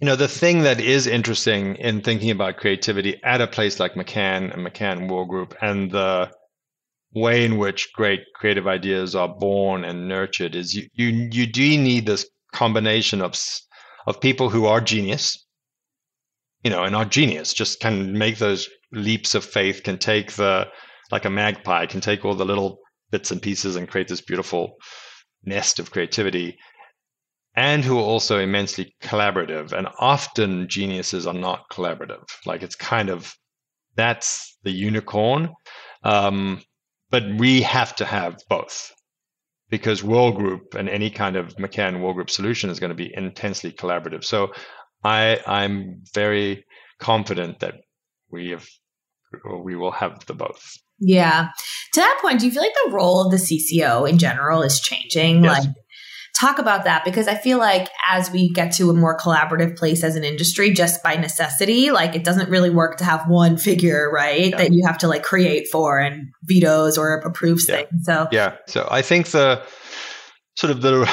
you 0.00 0.06
know, 0.06 0.16
the 0.16 0.28
thing 0.28 0.62
that 0.62 0.80
is 0.80 1.06
interesting 1.06 1.74
in 1.76 2.00
thinking 2.00 2.30
about 2.30 2.56
creativity 2.56 3.20
at 3.22 3.42
a 3.42 3.48
place 3.48 3.78
like 3.78 3.94
McCann 3.94 4.54
and 4.54 4.66
McCann 4.66 5.10
World 5.10 5.28
Group 5.28 5.56
and 5.60 5.90
the 5.90 6.30
way 7.14 7.44
in 7.44 7.58
which 7.58 7.92
great 7.94 8.20
creative 8.34 8.66
ideas 8.66 9.14
are 9.14 9.28
born 9.28 9.84
and 9.84 10.08
nurtured 10.08 10.54
is 10.54 10.74
you 10.74 10.88
you, 10.92 11.28
you 11.32 11.46
do 11.46 11.78
need 11.78 12.06
this 12.06 12.28
combination 12.52 13.22
of 13.22 13.38
of 14.06 14.20
people 14.20 14.48
who 14.48 14.66
are 14.66 14.80
genius, 14.80 15.46
you 16.64 16.70
know, 16.70 16.84
and 16.84 16.96
are 16.96 17.04
genius, 17.04 17.52
just 17.52 17.80
can 17.80 18.16
make 18.16 18.38
those 18.38 18.68
leaps 18.92 19.34
of 19.34 19.44
faith, 19.44 19.82
can 19.82 19.98
take 19.98 20.32
the 20.32 20.66
like 21.10 21.24
a 21.24 21.30
magpie, 21.30 21.86
can 21.86 22.00
take 22.00 22.24
all 22.24 22.34
the 22.34 22.44
little 22.44 22.78
bits 23.10 23.30
and 23.30 23.40
pieces 23.40 23.76
and 23.76 23.88
create 23.88 24.08
this 24.08 24.20
beautiful 24.20 24.76
nest 25.44 25.78
of 25.78 25.90
creativity 25.90 26.58
and 27.54 27.84
who 27.84 27.98
are 27.98 28.02
also 28.02 28.38
immensely 28.38 28.94
collaborative. 29.02 29.72
And 29.72 29.88
often 29.98 30.68
geniuses 30.68 31.26
are 31.26 31.34
not 31.34 31.68
collaborative. 31.72 32.24
Like 32.46 32.62
it's 32.62 32.76
kind 32.76 33.08
of 33.08 33.34
that's 33.96 34.56
the 34.62 34.70
unicorn. 34.70 35.52
Um, 36.04 36.62
but 37.10 37.24
we 37.38 37.62
have 37.62 37.94
to 37.96 38.04
have 38.04 38.38
both 38.48 38.92
because 39.70 40.02
World 40.02 40.36
Group 40.36 40.74
and 40.74 40.88
any 40.88 41.10
kind 41.10 41.36
of 41.36 41.56
McCann 41.56 42.00
World 42.00 42.16
Group 42.16 42.30
solution 42.30 42.70
is 42.70 42.80
going 42.80 42.90
to 42.90 42.96
be 42.96 43.12
intensely 43.14 43.72
collaborative. 43.72 44.24
So 44.24 44.52
I 45.04 45.40
I'm 45.46 46.02
very 46.14 46.64
confident 46.98 47.60
that 47.60 47.74
we 48.30 48.50
have 48.50 48.66
we 49.62 49.76
will 49.76 49.92
have 49.92 50.24
the 50.26 50.34
both. 50.34 50.76
Yeah. 51.00 51.48
To 51.94 52.00
that 52.00 52.18
point, 52.20 52.40
do 52.40 52.46
you 52.46 52.52
feel 52.52 52.62
like 52.62 52.72
the 52.86 52.92
role 52.92 53.24
of 53.24 53.30
the 53.30 53.36
CCO 53.36 54.08
in 54.08 54.18
general 54.18 54.62
is 54.62 54.80
changing? 54.80 55.44
Yes. 55.44 55.64
Like 55.64 55.74
talk 56.40 56.58
about 56.58 56.84
that 56.84 57.04
because 57.04 57.26
I 57.26 57.34
feel 57.34 57.58
like 57.58 57.88
as 58.08 58.30
we 58.30 58.50
get 58.52 58.72
to 58.74 58.90
a 58.90 58.94
more 58.94 59.16
collaborative 59.18 59.76
place 59.76 60.04
as 60.04 60.16
an 60.16 60.24
industry, 60.24 60.72
just 60.72 61.02
by 61.02 61.16
necessity, 61.16 61.90
like 61.90 62.14
it 62.14 62.24
doesn't 62.24 62.48
really 62.48 62.70
work 62.70 62.98
to 62.98 63.04
have 63.04 63.28
one 63.28 63.56
figure, 63.56 64.10
right? 64.12 64.50
Yeah. 64.50 64.56
That 64.56 64.72
you 64.72 64.86
have 64.86 64.98
to 64.98 65.08
like 65.08 65.22
create 65.22 65.68
for 65.70 65.98
and 65.98 66.28
vetoes 66.44 66.96
or 66.96 67.14
approves 67.14 67.68
yeah. 67.68 67.76
things. 67.76 68.04
So, 68.04 68.28
yeah. 68.30 68.56
So 68.66 68.86
I 68.90 69.02
think 69.02 69.28
the 69.28 69.62
sort 70.56 70.70
of 70.70 70.80
the, 70.80 71.10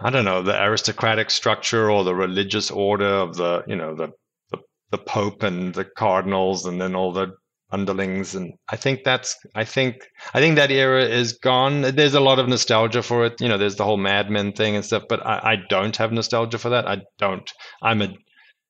I 0.00 0.10
don't 0.10 0.24
know, 0.24 0.42
the 0.42 0.62
aristocratic 0.62 1.30
structure 1.30 1.90
or 1.90 2.04
the 2.04 2.14
religious 2.14 2.70
order 2.70 3.08
of 3.08 3.36
the, 3.36 3.64
you 3.66 3.76
know, 3.76 3.94
the, 3.94 4.08
the, 4.52 4.58
the 4.90 4.98
Pope 4.98 5.42
and 5.42 5.74
the 5.74 5.84
cardinals 5.84 6.66
and 6.66 6.80
then 6.80 6.94
all 6.94 7.12
the 7.12 7.32
underlings 7.70 8.34
and 8.34 8.54
i 8.70 8.76
think 8.76 9.04
that's 9.04 9.36
i 9.54 9.64
think 9.64 9.96
i 10.34 10.40
think 10.40 10.56
that 10.56 10.70
era 10.70 11.04
is 11.04 11.34
gone. 11.34 11.82
There's 11.82 12.14
a 12.14 12.20
lot 12.20 12.38
of 12.38 12.48
nostalgia 12.48 13.02
for 13.02 13.26
it. 13.26 13.40
You 13.40 13.48
know 13.48 13.58
there's 13.58 13.76
the 13.76 13.84
whole 13.84 13.98
mad 13.98 14.30
men 14.30 14.52
thing 14.52 14.74
and 14.76 14.84
stuff 14.84 15.04
but 15.08 15.24
i, 15.26 15.52
I 15.52 15.56
don't 15.68 15.96
have 15.96 16.12
nostalgia 16.12 16.58
for 16.58 16.70
that. 16.70 16.88
I 16.88 17.02
don't. 17.18 17.50
I'm 17.82 18.02
a 18.02 18.14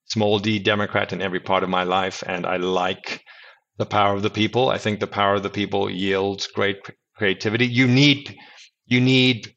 small 0.07 0.39
d 0.39 0.59
democrat 0.59 1.13
in 1.13 1.23
every 1.23 1.41
part 1.41 1.63
of 1.63 1.69
my 1.69 1.85
life 1.85 2.25
and 2.27 2.47
i 2.47 2.57
like 2.57 3.23
the 3.79 3.87
power 3.87 4.15
of 4.15 4.23
the 4.23 4.31
people. 4.31 4.69
I 4.69 4.79
think 4.79 5.01
the 5.01 5.07
power 5.07 5.35
of 5.35 5.43
the 5.43 5.51
people 5.51 5.89
yields 5.89 6.49
great 6.49 6.79
creativity. 7.17 7.67
You 7.67 7.87
need 7.87 8.37
you 8.87 9.01
need 9.01 9.55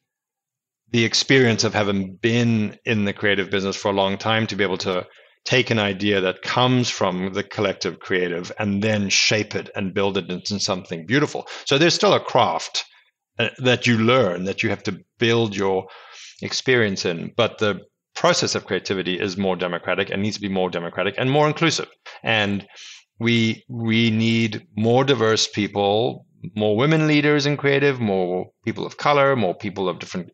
the 0.92 1.06
experience 1.06 1.64
of 1.64 1.74
having 1.74 2.16
been 2.16 2.78
in 2.86 3.06
the 3.06 3.14
creative 3.14 3.50
business 3.50 3.76
for 3.76 3.90
a 3.90 3.96
long 3.96 4.18
time 4.18 4.46
to 4.48 4.56
be 4.56 4.64
able 4.64 4.78
to 4.78 5.06
take 5.46 5.70
an 5.70 5.80
idea 5.80 6.22
that 6.22 6.42
comes 6.44 6.90
from 6.90 7.34
the 7.34 7.44
collective 7.44 8.00
creative 8.00 8.52
and 8.60 8.84
then 8.84 9.10
shape 9.10 9.56
it 9.56 9.70
and 9.76 9.94
build 9.94 10.18
it 10.18 10.30
into 10.30 10.60
something 10.60 11.06
beautiful. 11.06 11.48
So 11.66 11.78
there's 11.78 11.96
still 11.96 12.14
a 12.14 12.20
craft 12.20 12.86
uh, 13.40 13.50
that 13.60 13.88
you 13.88 13.98
learn 13.98 14.44
that 14.46 14.62
you 14.62 14.70
have 14.70 14.84
to 14.84 15.00
build 15.18 15.56
your 15.56 15.88
experience 16.42 17.06
in, 17.06 17.32
but 17.36 17.58
the 17.58 17.82
process 18.14 18.56
of 18.56 18.66
creativity 18.66 19.20
is 19.20 19.38
more 19.38 19.56
democratic 19.56 20.10
and 20.10 20.22
needs 20.22 20.36
to 20.36 20.42
be 20.42 20.50
more 20.50 20.70
democratic 20.70 21.16
and 21.18 21.32
more 21.32 21.48
inclusive. 21.48 21.88
And 22.24 22.68
we 23.20 23.64
we 23.70 24.10
need 24.12 24.68
more 24.76 25.04
diverse 25.04 25.48
people, 25.48 26.26
more 26.56 26.76
women 26.76 27.08
leaders 27.08 27.46
in 27.46 27.58
creative, 27.58 28.00
more 28.00 28.48
people 28.66 28.86
of 28.86 28.98
color, 28.98 29.36
more 29.36 29.56
people 29.56 29.88
of 29.88 30.00
different 30.00 30.32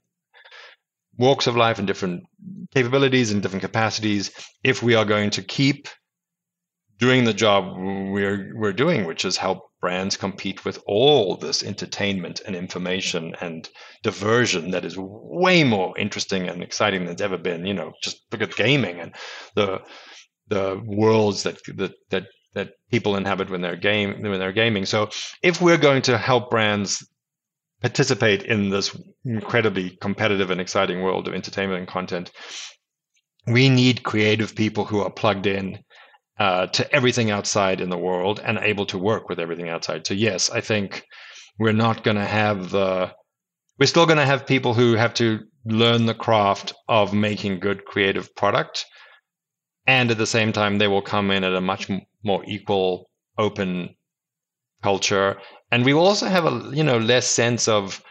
walks 1.17 1.47
of 1.47 1.55
life 1.55 1.79
and 1.79 1.87
different 1.87 2.23
capabilities 2.73 3.31
and 3.31 3.41
different 3.41 3.63
capacities 3.63 4.31
if 4.63 4.83
we 4.83 4.95
are 4.95 5.05
going 5.05 5.29
to 5.31 5.41
keep 5.41 5.87
doing 6.99 7.25
the 7.25 7.33
job 7.33 7.75
we're 7.77 8.51
we're 8.55 8.73
doing, 8.73 9.05
which 9.05 9.25
is 9.25 9.37
help 9.37 9.69
brands 9.79 10.17
compete 10.17 10.65
with 10.65 10.81
all 10.87 11.35
this 11.35 11.63
entertainment 11.63 12.41
and 12.45 12.55
information 12.55 13.35
and 13.39 13.69
diversion 14.01 14.71
that 14.71 14.85
is 14.85 14.95
way 14.97 15.63
more 15.63 15.97
interesting 15.97 16.47
and 16.47 16.63
exciting 16.63 17.03
than 17.03 17.13
it's 17.13 17.21
ever 17.21 17.37
been. 17.37 17.65
You 17.65 17.73
know, 17.73 17.93
just 18.01 18.21
look 18.31 18.41
at 18.41 18.55
gaming 18.55 18.99
and 18.99 19.15
the 19.55 19.81
the 20.47 20.81
worlds 20.85 21.43
that 21.43 21.59
that 21.75 21.93
that 22.09 22.27
that 22.53 22.71
people 22.89 23.15
inhabit 23.15 23.49
when 23.49 23.61
they're 23.61 23.75
game 23.75 24.21
when 24.21 24.39
they're 24.39 24.51
gaming. 24.51 24.85
So 24.85 25.09
if 25.43 25.61
we're 25.61 25.77
going 25.77 26.01
to 26.03 26.17
help 26.17 26.49
brands 26.49 27.07
participate 27.81 28.43
in 28.43 28.69
this 28.69 28.95
incredibly 29.23 29.91
competitive 30.01 30.49
and 30.49 30.59
exciting 30.59 31.01
world 31.01 31.27
of 31.27 31.33
entertainment 31.33 31.79
and 31.79 31.87
content, 31.87 32.31
we 33.45 33.69
need 33.69 34.03
creative 34.03 34.55
people 34.55 34.85
who 34.85 34.99
are 34.99 35.11
plugged 35.11 35.45
in 35.45 35.79
uh, 36.39 36.67
to 36.67 36.91
everything 36.93 37.31
outside 37.31 37.81
in 37.81 37.89
the 37.89 37.97
world 37.97 38.39
and 38.43 38.57
able 38.59 38.85
to 38.85 38.97
work 38.97 39.29
with 39.29 39.39
everything 39.39 39.69
outside. 39.69 40.05
So 40.05 40.13
yes, 40.13 40.49
I 40.49 40.61
think 40.61 41.03
we're 41.57 41.71
not 41.71 42.03
going 42.03 42.17
to 42.17 42.25
have 42.25 42.69
the 42.69 43.11
we're 43.79 43.85
still 43.85 44.07
going 44.07 44.17
to 44.17 44.25
have 44.25 44.47
people 44.47 44.73
who 44.73 44.93
have 44.93 45.13
to 45.15 45.39
learn 45.65 46.05
the 46.05 46.13
craft 46.13 46.73
of 46.87 47.13
making 47.13 47.59
good 47.59 47.85
creative 47.85 48.33
product 48.35 48.85
and 49.85 50.09
at 50.09 50.17
the 50.17 50.25
same 50.25 50.51
time 50.51 50.77
they 50.77 50.87
will 50.87 51.01
come 51.01 51.29
in 51.31 51.43
at 51.43 51.53
a 51.53 51.61
much 51.61 51.89
more 52.23 52.43
equal 52.47 53.09
open 53.37 53.95
culture 54.81 55.37
and 55.71 55.85
we 55.85 55.93
will 55.93 56.05
also 56.05 56.27
have 56.27 56.45
a 56.45 56.71
you 56.73 56.83
know 56.83 56.97
less 56.97 57.27
sense 57.27 57.67
of 57.67 58.01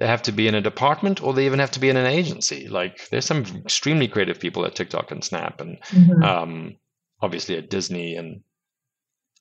they 0.00 0.06
have 0.06 0.22
to 0.22 0.32
be 0.32 0.48
in 0.48 0.54
a 0.54 0.62
department 0.62 1.22
or 1.22 1.34
they 1.34 1.44
even 1.44 1.58
have 1.58 1.70
to 1.72 1.80
be 1.80 1.90
in 1.90 1.96
an 1.96 2.06
agency. 2.06 2.68
Like 2.68 3.08
there's 3.10 3.26
some 3.26 3.44
extremely 3.56 4.08
creative 4.08 4.40
people 4.40 4.64
at 4.64 4.74
TikTok 4.74 5.10
and 5.10 5.22
Snap 5.22 5.60
and 5.60 5.78
mm-hmm. 5.82 6.22
um, 6.22 6.76
obviously 7.20 7.58
at 7.58 7.68
Disney 7.68 8.16
and 8.16 8.40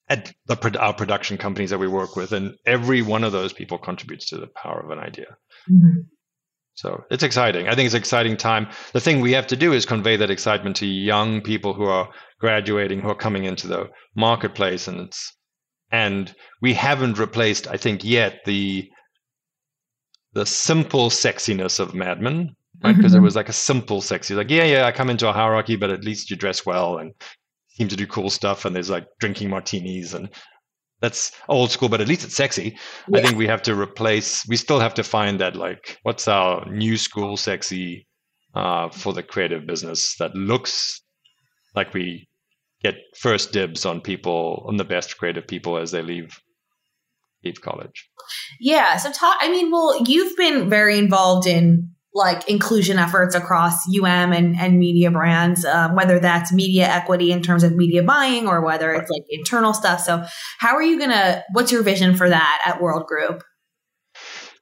at 0.09 0.33
the, 0.47 0.77
our 0.79 0.93
production 0.93 1.37
companies 1.37 1.69
that 1.69 1.77
we 1.77 1.87
work 1.87 2.17
with. 2.17 2.33
And 2.33 2.55
every 2.65 3.01
one 3.01 3.23
of 3.23 3.31
those 3.31 3.53
people 3.53 3.77
contributes 3.77 4.27
to 4.29 4.37
the 4.37 4.47
power 4.47 4.81
of 4.81 4.89
an 4.89 4.99
idea. 4.99 5.37
Mm-hmm. 5.71 6.01
So 6.73 7.03
it's 7.09 7.23
exciting. 7.23 7.67
I 7.69 7.75
think 7.75 7.85
it's 7.85 7.95
an 7.95 7.99
exciting 7.99 8.35
time. 8.35 8.67
The 8.91 9.01
thing 9.01 9.21
we 9.21 9.33
have 9.33 9.47
to 9.47 9.55
do 9.55 9.71
is 9.71 9.85
convey 9.85 10.17
that 10.17 10.31
excitement 10.31 10.75
to 10.77 10.85
young 10.85 11.41
people 11.41 11.73
who 11.73 11.85
are 11.85 12.09
graduating, 12.39 12.99
who 12.99 13.09
are 13.09 13.15
coming 13.15 13.45
into 13.45 13.67
the 13.67 13.89
marketplace. 14.15 14.89
And 14.89 15.01
it's, 15.01 15.33
and 15.91 16.33
we 16.61 16.73
haven't 16.73 17.19
replaced, 17.19 17.67
I 17.67 17.77
think, 17.77 18.03
yet 18.03 18.39
the 18.45 18.89
the 20.33 20.45
simple 20.45 21.09
sexiness 21.09 21.79
of 21.79 21.95
Mad 21.95 22.21
Men, 22.21 22.55
right? 22.83 22.95
Because 22.95 23.13
mm-hmm. 23.13 23.21
it 23.21 23.23
was 23.23 23.35
like 23.35 23.49
a 23.49 23.53
simple 23.53 24.01
sexy, 24.01 24.35
like 24.35 24.49
yeah, 24.49 24.65
yeah, 24.65 24.85
I 24.85 24.91
come 24.91 25.09
into 25.09 25.27
a 25.27 25.33
hierarchy, 25.33 25.75
but 25.75 25.89
at 25.89 26.03
least 26.03 26.29
you 26.29 26.35
dress 26.35 26.65
well 26.65 26.97
and 26.97 27.13
seem 27.69 27.87
to 27.87 27.95
do 27.95 28.05
cool 28.05 28.29
stuff, 28.29 28.65
and 28.65 28.75
there's 28.75 28.89
like 28.89 29.07
drinking 29.19 29.49
martinis 29.49 30.13
and 30.13 30.29
that's 31.01 31.31
old 31.47 31.71
school, 31.71 31.89
but 31.89 32.01
at 32.01 32.07
least 32.07 32.25
it's 32.25 32.35
sexy. 32.35 32.77
Yeah. 33.07 33.19
I 33.19 33.23
think 33.23 33.37
we 33.37 33.47
have 33.47 33.61
to 33.63 33.75
replace. 33.75 34.45
We 34.47 34.57
still 34.57 34.79
have 34.79 34.93
to 34.95 35.03
find 35.03 35.39
that 35.39 35.55
like 35.55 35.97
what's 36.03 36.27
our 36.27 36.65
new 36.69 36.97
school 36.97 37.37
sexy 37.37 38.05
uh, 38.53 38.89
for 38.89 39.13
the 39.13 39.23
creative 39.23 39.65
business 39.65 40.15
that 40.17 40.35
looks 40.35 41.01
like 41.75 41.93
we 41.93 42.27
get 42.83 42.95
first 43.17 43.51
dibs 43.51 43.85
on 43.85 44.01
people 44.01 44.65
on 44.67 44.77
the 44.77 44.83
best 44.83 45.17
creative 45.17 45.47
people 45.47 45.77
as 45.77 45.91
they 45.91 46.01
leave 46.01 46.39
leave 47.43 47.61
college. 47.61 48.09
Yeah. 48.59 48.97
So 48.97 49.11
talk, 49.11 49.37
I 49.39 49.49
mean, 49.49 49.71
well, 49.71 50.03
you've 50.05 50.35
been 50.35 50.69
very 50.69 50.97
involved 50.97 51.47
in 51.47 51.91
like 52.13 52.49
inclusion 52.49 52.97
efforts 52.97 53.35
across 53.35 53.87
UM 53.87 54.33
and, 54.33 54.59
and 54.59 54.79
media 54.79 55.11
brands, 55.11 55.63
um, 55.63 55.95
whether 55.95 56.19
that's 56.19 56.51
media 56.51 56.87
equity 56.87 57.31
in 57.31 57.41
terms 57.41 57.63
of 57.63 57.75
media 57.75 58.03
buying 58.03 58.47
or 58.47 58.61
whether 58.61 58.91
it's 58.93 59.09
like 59.09 59.21
internal 59.29 59.73
stuff. 59.73 60.01
So 60.01 60.25
how 60.57 60.75
are 60.75 60.83
you 60.83 60.97
going 60.97 61.11
to, 61.11 61.43
what's 61.53 61.71
your 61.71 61.83
vision 61.83 62.15
for 62.15 62.27
that 62.27 62.61
at 62.65 62.81
World 62.81 63.05
Group? 63.05 63.43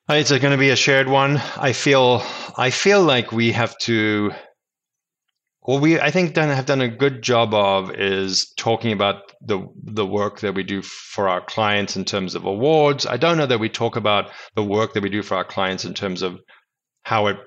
It's 0.09 0.29
going 0.29 0.51
to 0.51 0.57
be 0.57 0.69
a 0.69 0.75
shared 0.75 1.07
one. 1.07 1.41
I 1.57 1.73
feel, 1.73 2.21
I 2.57 2.69
feel 2.69 3.01
like 3.01 3.31
we 3.31 3.53
have 3.53 3.77
to 3.79 4.31
what 5.67 5.81
we 5.81 5.99
I 5.99 6.11
think 6.11 6.33
done 6.33 6.47
have 6.47 6.65
done 6.65 6.79
a 6.79 6.87
good 6.87 7.21
job 7.21 7.53
of 7.53 7.93
is 7.93 8.53
talking 8.55 8.93
about 8.93 9.33
the 9.41 9.67
the 9.83 10.05
work 10.05 10.39
that 10.39 10.55
we 10.55 10.63
do 10.63 10.81
for 10.81 11.27
our 11.27 11.41
clients 11.41 11.97
in 11.97 12.05
terms 12.05 12.35
of 12.35 12.45
awards. 12.45 13.05
I 13.05 13.17
don't 13.17 13.37
know 13.37 13.45
that 13.45 13.59
we 13.59 13.67
talk 13.67 13.97
about 13.97 14.31
the 14.55 14.63
work 14.63 14.93
that 14.93 15.03
we 15.03 15.09
do 15.09 15.21
for 15.21 15.35
our 15.35 15.43
clients 15.43 15.83
in 15.83 15.93
terms 15.93 16.21
of 16.21 16.39
how 17.03 17.27
it 17.27 17.37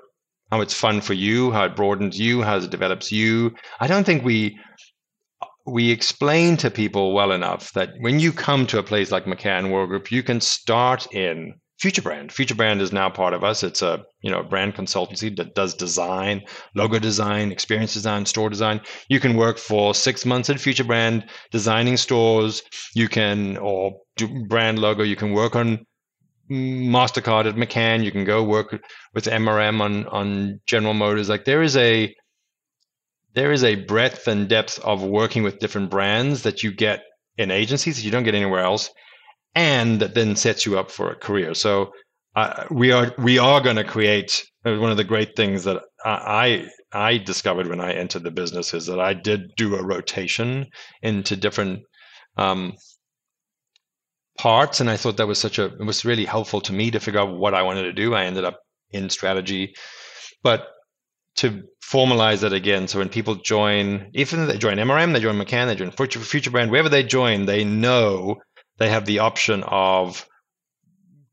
how 0.51 0.61
it's 0.61 0.75
fun 0.75 1.01
for 1.01 1.15
you, 1.15 1.51
how 1.51 1.65
it 1.65 1.75
broadens 1.75 2.21
you, 2.21 2.43
how 2.43 2.59
it 2.59 2.69
develops 2.69 3.11
you. 3.11 3.55
I 3.81 3.87
don't 3.87 4.05
think 4.05 4.23
we 4.23 4.59
we 5.65 5.91
explain 5.91 6.59
to 6.59 6.71
people 6.71 7.15
well 7.15 7.33
enough 7.33 7.73
that 7.73 7.95
when 8.01 8.21
you 8.21 8.33
come 8.33 8.67
to 8.67 8.79
a 8.79 8.83
place 8.83 9.11
like 9.11 9.25
McCann 9.25 9.71
World 9.71 9.89
Group, 9.89 10.13
you 10.13 10.23
can 10.23 10.43
start 10.43 11.11
in 11.15 11.55
FutureBrand. 11.81 12.31
Future 12.31 12.55
Brand 12.55 12.83
is 12.83 12.93
now 12.93 13.09
part 13.09 13.33
of 13.33 13.43
us. 13.43 13.63
It's 13.63 13.81
a 13.81 14.05
you 14.21 14.31
know 14.31 14.43
brand 14.43 14.75
consultancy 14.75 15.35
that 15.37 15.55
does 15.55 15.73
design, 15.73 16.43
logo 16.75 16.99
design, 16.99 17.51
experience 17.51 17.95
design, 17.95 18.27
store 18.27 18.51
design. 18.51 18.83
You 19.09 19.19
can 19.19 19.37
work 19.37 19.57
for 19.57 19.95
six 19.95 20.27
months 20.27 20.51
at 20.51 20.57
FutureBrand 20.57 21.27
designing 21.51 21.97
stores. 21.97 22.63
You 22.95 23.09
can 23.09 23.57
or 23.57 23.99
brand 24.49 24.79
logo. 24.79 25.03
You 25.03 25.17
can 25.17 25.33
work 25.33 25.57
on 25.57 25.87
Mastercard 26.51 27.47
at 27.47 27.57
McCann. 27.57 28.05
You 28.05 28.13
can 28.13 28.25
go 28.25 28.45
work 28.45 28.79
with 29.15 29.25
MRM 29.25 29.81
on 29.81 30.07
on 30.09 30.61
General 30.67 30.95
Motors. 30.95 31.31
Like 31.31 31.47
there 31.47 31.63
is 31.63 31.79
a 31.79 32.15
there 33.35 33.53
is 33.53 33.65
a 33.65 33.77
breadth 33.77 34.29
and 34.29 34.51
depth 34.51 34.79
of 34.81 35.03
working 35.03 35.43
with 35.43 35.61
different 35.61 35.89
brands 35.89 36.43
that 36.43 36.63
you 36.63 36.73
get 36.73 37.05
in 37.39 37.51
agencies 37.51 37.97
that 37.97 38.03
you 38.03 38.11
don't 38.11 38.25
get 38.25 38.35
anywhere 38.35 38.61
else 38.61 38.91
and 39.55 40.01
that 40.01 40.15
then 40.15 40.37
sets 40.37 40.67
you 40.67 40.79
up 40.79 40.91
for 40.91 41.11
a 41.11 41.17
career. 41.17 41.55
So 41.55 41.93
uh, 42.37 42.65
we 42.71 42.93
are 42.93 43.13
we 43.19 43.39
are 43.39 43.61
going 43.61 43.77
to 43.77 43.85
create 43.85 44.47
uh, 44.65 44.77
one 44.77 44.91
of 44.91 44.97
the 44.97 45.05
great 45.05 45.35
things 45.37 45.65
that 45.65 45.83
I 46.05 46.67
I 46.93 47.19
discovered 47.19 47.67
when 47.67 47.81
I 47.81 47.93
entered 47.93 48.23
the 48.23 48.31
business 48.31 48.73
is 48.75 48.87
that 48.87 49.01
I 49.01 49.15
did 49.15 49.55
do 49.57 49.77
a 49.77 49.83
rotation 49.83 50.67
into 51.03 51.37
different 51.37 51.81
um, 52.37 52.75
parts, 54.39 54.81
and 54.81 54.89
I 54.89 54.97
thought 54.97 55.17
that 55.17 55.27
was 55.27 55.41
such 55.41 55.59
a 55.59 55.67
it 55.67 55.85
was 55.85 56.05
really 56.05 56.25
helpful 56.25 56.61
to 56.63 56.73
me 56.73 56.91
to 56.93 57.01
figure 57.01 57.21
out 57.21 57.37
what 57.37 57.55
I 57.55 57.63
wanted 57.63 57.83
to 57.83 57.93
do. 57.93 58.15
I 58.15 58.25
ended 58.25 58.45
up 58.45 58.61
in 58.91 59.11
strategy, 59.11 59.75
but 60.43 60.69
to 61.37 61.63
formalize 61.83 62.41
that 62.41 62.53
again. 62.53 62.89
So 62.89 62.99
when 62.99 63.09
people 63.09 63.37
join, 63.37 64.11
even 64.15 64.41
if 64.41 64.49
they 64.49 64.59
join 64.59 64.77
MRM, 64.77 65.13
they 65.13 65.21
join 65.21 65.39
McCann, 65.39 65.67
they 65.67 65.75
join 65.75 65.91
Future, 65.91 66.21
Future 66.21 66.51
Brand, 66.51 66.71
wherever 66.71 66.89
they 66.89 67.03
join, 67.03 67.47
they 67.47 67.65
know 67.65 68.37
they 68.81 68.89
have 68.89 69.05
the 69.07 69.21
option 69.21 69.63
of 69.69 70.27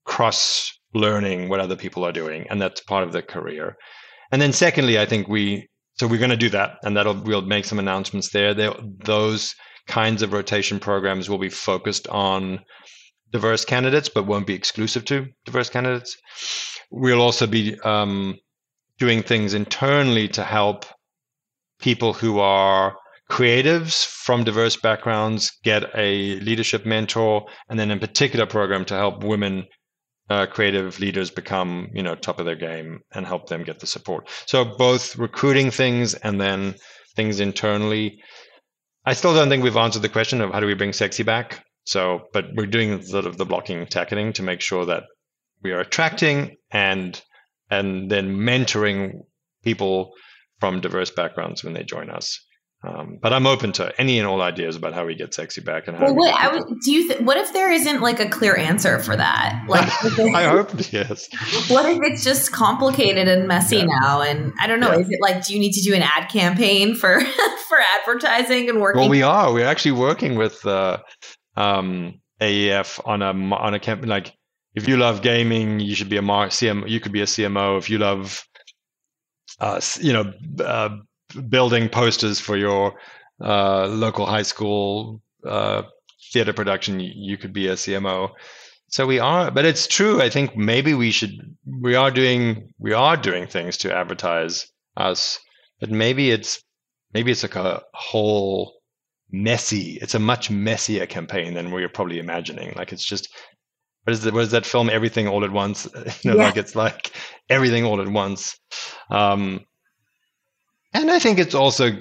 cross 0.05 0.71
learning 0.93 1.49
what 1.49 1.59
other 1.59 1.75
people 1.75 2.05
are 2.05 2.11
doing, 2.11 2.45
and 2.49 2.61
that's 2.61 2.81
part 2.81 3.03
of 3.03 3.13
their 3.13 3.23
career. 3.23 3.75
And 4.31 4.41
then 4.41 4.53
secondly, 4.53 4.99
I 4.99 5.05
think 5.05 5.27
we 5.27 5.67
so 5.99 6.05
we're 6.05 6.19
going 6.19 6.29
to 6.29 6.37
do 6.37 6.49
that, 6.49 6.77
and 6.83 6.95
that'll 6.95 7.19
we'll 7.23 7.41
make 7.41 7.65
some 7.65 7.79
announcements 7.79 8.29
there. 8.29 8.53
those 8.53 9.55
kinds 9.87 10.21
of 10.21 10.33
rotation 10.33 10.79
programs 10.79 11.29
will 11.29 11.39
be 11.39 11.49
focused 11.49 12.07
on 12.09 12.59
diverse 13.31 13.65
candidates, 13.65 14.09
but 14.09 14.27
won't 14.27 14.45
be 14.45 14.53
exclusive 14.53 15.05
to 15.05 15.25
diverse 15.45 15.69
candidates. 15.69 16.15
We'll 16.91 17.21
also 17.21 17.47
be 17.47 17.79
um, 17.81 18.37
doing 18.99 19.23
things 19.23 19.53
internally 19.53 20.27
to 20.29 20.43
help 20.43 20.85
people 21.79 22.13
who 22.13 22.39
are 22.39 22.95
creatives 23.29 24.05
from 24.05 24.43
diverse 24.43 24.77
backgrounds 24.77 25.51
get 25.63 25.83
a 25.95 26.39
leadership 26.39 26.85
mentor, 26.85 27.45
and 27.69 27.79
then 27.79 27.91
in 27.91 27.99
particular 27.99 28.45
program 28.45 28.85
to 28.85 28.95
help 28.95 29.23
women 29.23 29.67
uh, 30.29 30.45
creative 30.45 30.99
leaders 30.99 31.31
become 31.31 31.89
you 31.93 32.03
know 32.03 32.15
top 32.15 32.39
of 32.39 32.45
their 32.45 32.55
game 32.55 32.99
and 33.13 33.25
help 33.25 33.47
them 33.47 33.63
get 33.63 33.79
the 33.79 33.87
support. 33.87 34.27
So 34.45 34.65
both 34.65 35.17
recruiting 35.17 35.71
things 35.71 36.13
and 36.13 36.39
then 36.39 36.75
things 37.15 37.39
internally. 37.39 38.19
I 39.05 39.13
still 39.13 39.33
don't 39.33 39.49
think 39.49 39.63
we've 39.63 39.77
answered 39.77 40.01
the 40.01 40.09
question 40.09 40.41
of 40.41 40.51
how 40.51 40.59
do 40.59 40.67
we 40.67 40.73
bring 40.73 40.93
sexy 40.93 41.23
back. 41.23 41.63
So, 41.85 42.27
but 42.33 42.45
we're 42.55 42.65
doing 42.65 43.01
sort 43.01 43.25
of 43.25 43.37
the 43.37 43.45
blocking 43.45 43.79
and 43.79 43.89
tackling 43.89 44.33
to 44.33 44.43
make 44.43 44.59
sure 44.59 44.85
that 44.85 45.03
we 45.63 45.71
are 45.71 45.79
attracting 45.79 46.57
and 46.71 47.21
and 47.69 48.09
then 48.11 48.37
mentoring 48.37 49.21
people 49.63 50.13
from 50.59 50.81
diverse 50.81 51.11
backgrounds 51.11 51.63
when 51.63 51.73
they 51.73 51.83
join 51.83 52.09
us. 52.09 52.39
Um, 52.87 53.19
but 53.21 53.33
I'm 53.33 53.45
open 53.45 53.73
to 53.73 53.93
any 53.99 54.17
and 54.17 54.27
all 54.27 54.41
ideas 54.41 54.75
about 54.75 54.93
how 54.93 55.05
we 55.05 55.15
get 55.15 55.33
sexy 55.33 55.61
back 55.61 55.87
and 55.87 55.97
how. 55.97 56.05
Well, 56.05 56.15
what 56.15 56.35
I 56.35 56.53
would, 56.53 56.79
do 56.81 56.91
you? 56.91 57.07
Th- 57.07 57.19
what 57.21 57.35
if 57.37 57.51
there 57.51 57.71
isn't 57.71 58.01
like 58.01 58.19
a 58.19 58.29
clear 58.29 58.55
answer 58.55 58.99
for 58.99 59.15
that? 59.15 59.65
Like, 59.67 59.83
I 60.33 60.45
hope 60.45 60.71
yes. 60.93 61.27
What 61.69 61.85
if 61.85 61.99
it's 62.03 62.23
just 62.23 62.51
complicated 62.51 63.27
and 63.27 63.47
messy 63.47 63.77
yeah. 63.77 63.85
now? 63.85 64.21
And 64.21 64.53
I 64.61 64.67
don't 64.67 64.79
know. 64.79 64.91
Yeah. 64.91 64.99
Is 64.99 65.09
it 65.09 65.19
like 65.21 65.45
do 65.45 65.53
you 65.53 65.59
need 65.59 65.73
to 65.73 65.81
do 65.81 65.93
an 65.93 66.01
ad 66.01 66.29
campaign 66.29 66.95
for 66.95 67.19
for 67.67 67.77
advertising 67.99 68.69
and 68.69 68.79
working? 68.79 69.01
Well, 69.01 69.09
we 69.09 69.23
are. 69.23 69.51
We're 69.51 69.67
actually 69.67 69.93
working 69.93 70.35
with 70.35 70.65
uh, 70.65 70.99
um, 71.57 72.21
AEF 72.39 73.01
on 73.05 73.21
a 73.21 73.31
on 73.55 73.73
a 73.73 73.79
campaign. 73.79 74.07
Like, 74.07 74.33
if 74.75 74.87
you 74.87 74.95
love 74.95 75.21
gaming, 75.21 75.81
you 75.81 75.93
should 75.93 76.09
be 76.09 76.17
a 76.17 76.21
mar- 76.21 76.47
CM. 76.47 76.87
You 76.87 77.01
could 77.01 77.11
be 77.11 77.21
a 77.21 77.25
CMO. 77.25 77.77
If 77.79 77.89
you 77.89 77.97
love, 77.97 78.47
uh, 79.59 79.81
you 79.99 80.13
know. 80.13 80.31
Uh, 80.63 80.97
building 81.49 81.89
posters 81.89 82.39
for 82.39 82.57
your 82.57 82.95
uh, 83.41 83.87
local 83.87 84.25
high 84.25 84.43
school 84.43 85.21
uh, 85.45 85.83
theater 86.31 86.53
production, 86.53 86.99
you 86.99 87.37
could 87.37 87.53
be 87.53 87.67
a 87.67 87.73
CMO. 87.73 88.31
So 88.89 89.05
we 89.05 89.19
are, 89.19 89.51
but 89.51 89.65
it's 89.65 89.85
true. 89.85 90.21
I 90.21 90.29
think 90.29 90.55
maybe 90.55 90.93
we 90.93 91.11
should. 91.11 91.55
We 91.81 91.95
are 91.95 92.09
doing. 92.09 92.73
We 92.79 92.93
are 92.93 93.17
doing 93.17 93.45
things 93.45 93.77
to 93.79 93.93
advertise 93.93 94.71
us, 94.95 95.39
but 95.81 95.89
maybe 95.89 96.31
it's 96.31 96.63
maybe 97.13 97.31
it's 97.31 97.43
like 97.43 97.57
a 97.57 97.83
whole 97.93 98.77
messy. 99.29 99.97
It's 100.01 100.15
a 100.15 100.19
much 100.19 100.49
messier 100.49 101.05
campaign 101.05 101.53
than 101.53 101.71
we 101.71 101.83
are 101.83 101.89
probably 101.89 102.19
imagining. 102.19 102.73
Like 102.77 102.93
it's 102.93 103.03
just 103.05 103.29
what 104.03 104.13
is, 104.13 104.21
the, 104.21 104.31
what 104.31 104.43
is 104.43 104.51
that 104.51 104.65
film? 104.65 104.89
Everything 104.89 105.27
all 105.27 105.43
at 105.43 105.51
once. 105.51 105.85
You 106.23 106.31
know, 106.31 106.37
yeah. 106.37 106.45
like 106.45 106.57
it's 106.57 106.75
like 106.75 107.11
everything 107.49 107.83
all 107.83 108.01
at 108.01 108.07
once. 108.07 108.57
Um, 109.09 109.65
and 110.93 111.11
I 111.11 111.19
think 111.19 111.39
it's 111.39 111.55
also, 111.55 111.91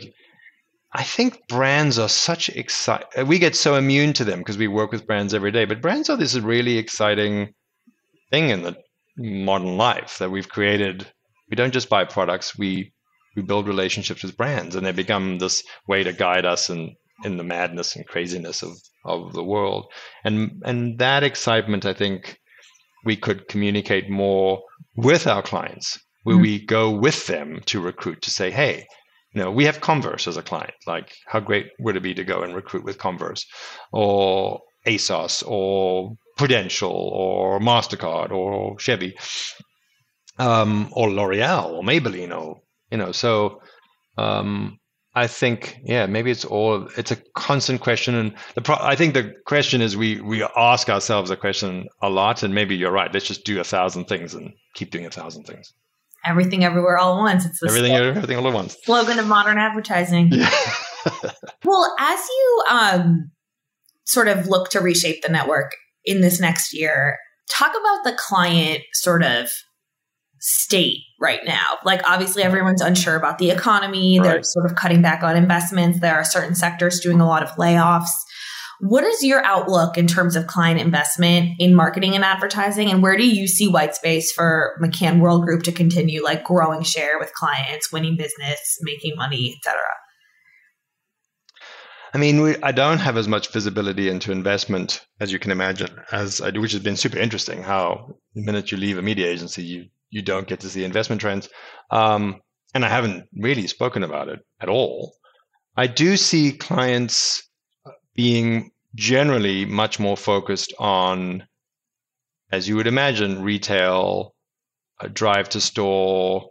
I 0.92 1.02
think 1.02 1.48
brands 1.48 1.98
are 1.98 2.08
such 2.08 2.48
exciting. 2.50 3.26
We 3.26 3.38
get 3.38 3.56
so 3.56 3.74
immune 3.74 4.12
to 4.14 4.24
them 4.24 4.40
because 4.40 4.58
we 4.58 4.68
work 4.68 4.92
with 4.92 5.06
brands 5.06 5.34
every 5.34 5.52
day. 5.52 5.64
But 5.64 5.82
brands 5.82 6.08
are 6.08 6.16
this 6.16 6.36
really 6.36 6.78
exciting 6.78 7.54
thing 8.30 8.50
in 8.50 8.62
the 8.62 8.76
modern 9.16 9.76
life 9.76 10.18
that 10.18 10.30
we've 10.30 10.48
created. 10.48 11.06
We 11.50 11.56
don't 11.56 11.72
just 11.72 11.88
buy 11.88 12.04
products; 12.04 12.56
we 12.58 12.92
we 13.34 13.42
build 13.42 13.68
relationships 13.68 14.22
with 14.22 14.36
brands, 14.36 14.74
and 14.74 14.86
they 14.86 14.92
become 14.92 15.38
this 15.38 15.62
way 15.86 16.02
to 16.02 16.12
guide 16.12 16.46
us 16.46 16.70
in 16.70 16.96
in 17.24 17.36
the 17.36 17.44
madness 17.44 17.96
and 17.96 18.06
craziness 18.06 18.62
of 18.62 18.76
of 19.04 19.32
the 19.32 19.44
world. 19.44 19.86
And 20.24 20.62
and 20.64 20.98
that 20.98 21.22
excitement, 21.22 21.84
I 21.84 21.92
think, 21.92 22.38
we 23.04 23.16
could 23.16 23.48
communicate 23.48 24.08
more 24.08 24.62
with 24.96 25.26
our 25.26 25.42
clients 25.42 25.98
where 26.26 26.34
mm-hmm. 26.34 26.42
we 26.42 26.58
go 26.58 26.90
with 26.90 27.28
them 27.28 27.60
to 27.66 27.80
recruit 27.80 28.20
to 28.20 28.32
say, 28.32 28.50
hey, 28.50 28.84
you 29.32 29.40
know, 29.40 29.48
we 29.48 29.64
have 29.64 29.80
Converse 29.80 30.26
as 30.26 30.36
a 30.36 30.42
client. 30.42 30.74
Like, 30.84 31.14
how 31.24 31.38
great 31.38 31.68
would 31.78 31.96
it 31.96 32.02
be 32.02 32.14
to 32.14 32.24
go 32.24 32.42
and 32.42 32.52
recruit 32.52 32.82
with 32.82 32.98
Converse 32.98 33.46
or 33.92 34.60
ASOS 34.88 35.44
or 35.46 36.16
Prudential 36.36 36.90
or 36.90 37.60
MasterCard 37.60 38.32
or 38.32 38.76
Chevy 38.80 39.16
um, 40.40 40.88
or 40.90 41.12
L'Oreal 41.12 41.70
or 41.74 41.84
Maybelline 41.84 42.36
or, 42.36 42.60
you 42.90 42.98
know, 42.98 43.12
so 43.12 43.62
um, 44.18 44.80
I 45.14 45.28
think, 45.28 45.78
yeah, 45.84 46.06
maybe 46.06 46.32
it's 46.32 46.44
all, 46.44 46.88
it's 46.98 47.12
a 47.12 47.22
constant 47.36 47.82
question. 47.82 48.16
And 48.16 48.34
the 48.56 48.62
pro- 48.62 48.80
I 48.80 48.96
think 48.96 49.14
the 49.14 49.32
question 49.44 49.80
is 49.80 49.96
we, 49.96 50.20
we 50.22 50.42
ask 50.56 50.90
ourselves 50.90 51.30
a 51.30 51.36
question 51.36 51.86
a 52.02 52.10
lot 52.10 52.42
and 52.42 52.52
maybe 52.52 52.74
you're 52.74 52.90
right. 52.90 53.14
Let's 53.14 53.28
just 53.28 53.44
do 53.44 53.60
a 53.60 53.64
thousand 53.64 54.06
things 54.06 54.34
and 54.34 54.52
keep 54.74 54.90
doing 54.90 55.06
a 55.06 55.10
thousand 55.10 55.44
things 55.44 55.72
everything 56.26 56.64
everywhere 56.64 56.98
all 56.98 57.16
at 57.16 57.22
once. 57.22 57.46
It's 57.46 57.60
the 57.60 57.68
everything 57.68 57.92
slogan, 57.92 58.16
everything 58.16 58.36
all 58.36 58.48
at 58.48 58.54
once. 58.54 58.76
Slogan 58.84 59.18
of 59.18 59.26
modern 59.26 59.58
advertising. 59.58 60.32
Yeah. 60.32 60.50
well, 61.64 61.94
as 61.98 62.18
you 62.28 62.64
um, 62.70 63.30
sort 64.04 64.28
of 64.28 64.46
look 64.46 64.70
to 64.70 64.80
reshape 64.80 65.22
the 65.22 65.28
network 65.28 65.72
in 66.04 66.20
this 66.20 66.40
next 66.40 66.72
year, 66.72 67.18
talk 67.50 67.70
about 67.70 68.04
the 68.04 68.16
client 68.18 68.82
sort 68.92 69.22
of 69.22 69.50
state 70.38 71.00
right 71.20 71.40
now. 71.44 71.78
Like 71.84 72.02
obviously 72.08 72.42
everyone's 72.42 72.82
unsure 72.82 73.16
about 73.16 73.38
the 73.38 73.50
economy. 73.50 74.18
Right. 74.18 74.28
They're 74.28 74.42
sort 74.42 74.66
of 74.66 74.76
cutting 74.76 75.02
back 75.02 75.22
on 75.22 75.36
investments. 75.36 76.00
There 76.00 76.14
are 76.14 76.24
certain 76.24 76.54
sectors 76.54 77.00
doing 77.00 77.20
a 77.20 77.26
lot 77.26 77.42
of 77.42 77.50
layoffs. 77.50 78.10
What 78.80 79.04
is 79.04 79.22
your 79.22 79.42
outlook 79.44 79.96
in 79.96 80.06
terms 80.06 80.36
of 80.36 80.46
client 80.46 80.80
investment 80.80 81.52
in 81.58 81.74
marketing 81.74 82.14
and 82.14 82.24
advertising? 82.24 82.90
And 82.90 83.02
where 83.02 83.16
do 83.16 83.26
you 83.26 83.46
see 83.46 83.68
white 83.68 83.94
space 83.94 84.32
for 84.32 84.76
McCann 84.82 85.20
World 85.20 85.44
Group 85.44 85.62
to 85.64 85.72
continue 85.72 86.22
like 86.22 86.44
growing 86.44 86.82
share 86.82 87.18
with 87.18 87.32
clients, 87.32 87.90
winning 87.90 88.16
business, 88.16 88.78
making 88.82 89.16
money, 89.16 89.54
etc.? 89.56 89.80
I 92.12 92.18
mean, 92.18 92.40
we, 92.40 92.56
I 92.62 92.72
don't 92.72 92.98
have 92.98 93.16
as 93.16 93.28
much 93.28 93.52
visibility 93.52 94.08
into 94.08 94.32
investment 94.32 95.06
as 95.20 95.32
you 95.32 95.38
can 95.38 95.50
imagine, 95.50 95.90
as 96.12 96.40
I 96.40 96.50
do, 96.50 96.60
which 96.60 96.72
has 96.72 96.82
been 96.82 96.96
super 96.96 97.18
interesting. 97.18 97.62
How 97.62 98.16
the 98.34 98.42
minute 98.42 98.72
you 98.72 98.78
leave 98.78 98.98
a 98.98 99.02
media 99.02 99.26
agency, 99.26 99.62
you 99.62 99.86
you 100.08 100.22
don't 100.22 100.46
get 100.46 100.60
to 100.60 100.68
see 100.68 100.84
investment 100.84 101.20
trends, 101.20 101.48
um, 101.90 102.40
and 102.74 102.84
I 102.84 102.88
haven't 102.88 103.28
really 103.36 103.66
spoken 103.66 104.02
about 104.02 104.28
it 104.28 104.40
at 104.60 104.68
all. 104.68 105.14
I 105.76 105.88
do 105.88 106.16
see 106.16 106.52
clients 106.52 107.45
being 108.16 108.70
generally 108.94 109.64
much 109.64 110.00
more 110.00 110.16
focused 110.16 110.72
on, 110.78 111.46
as 112.50 112.68
you 112.68 112.76
would 112.76 112.86
imagine, 112.86 113.42
retail, 113.42 114.34
drive 115.12 115.48
to 115.50 115.60
store, 115.60 116.50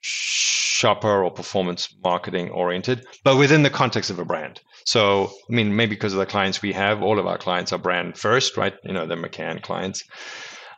shopper 0.00 1.24
or 1.24 1.30
performance 1.30 1.88
marketing 2.04 2.50
oriented, 2.50 3.04
but 3.24 3.36
within 3.36 3.62
the 3.62 3.70
context 3.70 4.10
of 4.10 4.18
a 4.18 4.24
brand. 4.24 4.60
So, 4.84 5.26
I 5.26 5.54
mean, 5.54 5.74
maybe 5.74 5.96
because 5.96 6.12
of 6.12 6.20
the 6.20 6.26
clients 6.26 6.62
we 6.62 6.72
have, 6.72 7.02
all 7.02 7.18
of 7.18 7.26
our 7.26 7.38
clients 7.38 7.72
are 7.72 7.78
brand 7.78 8.16
first, 8.16 8.56
right? 8.56 8.74
You 8.84 8.92
know, 8.92 9.06
they're 9.06 9.16
McCann 9.16 9.60
clients. 9.60 10.04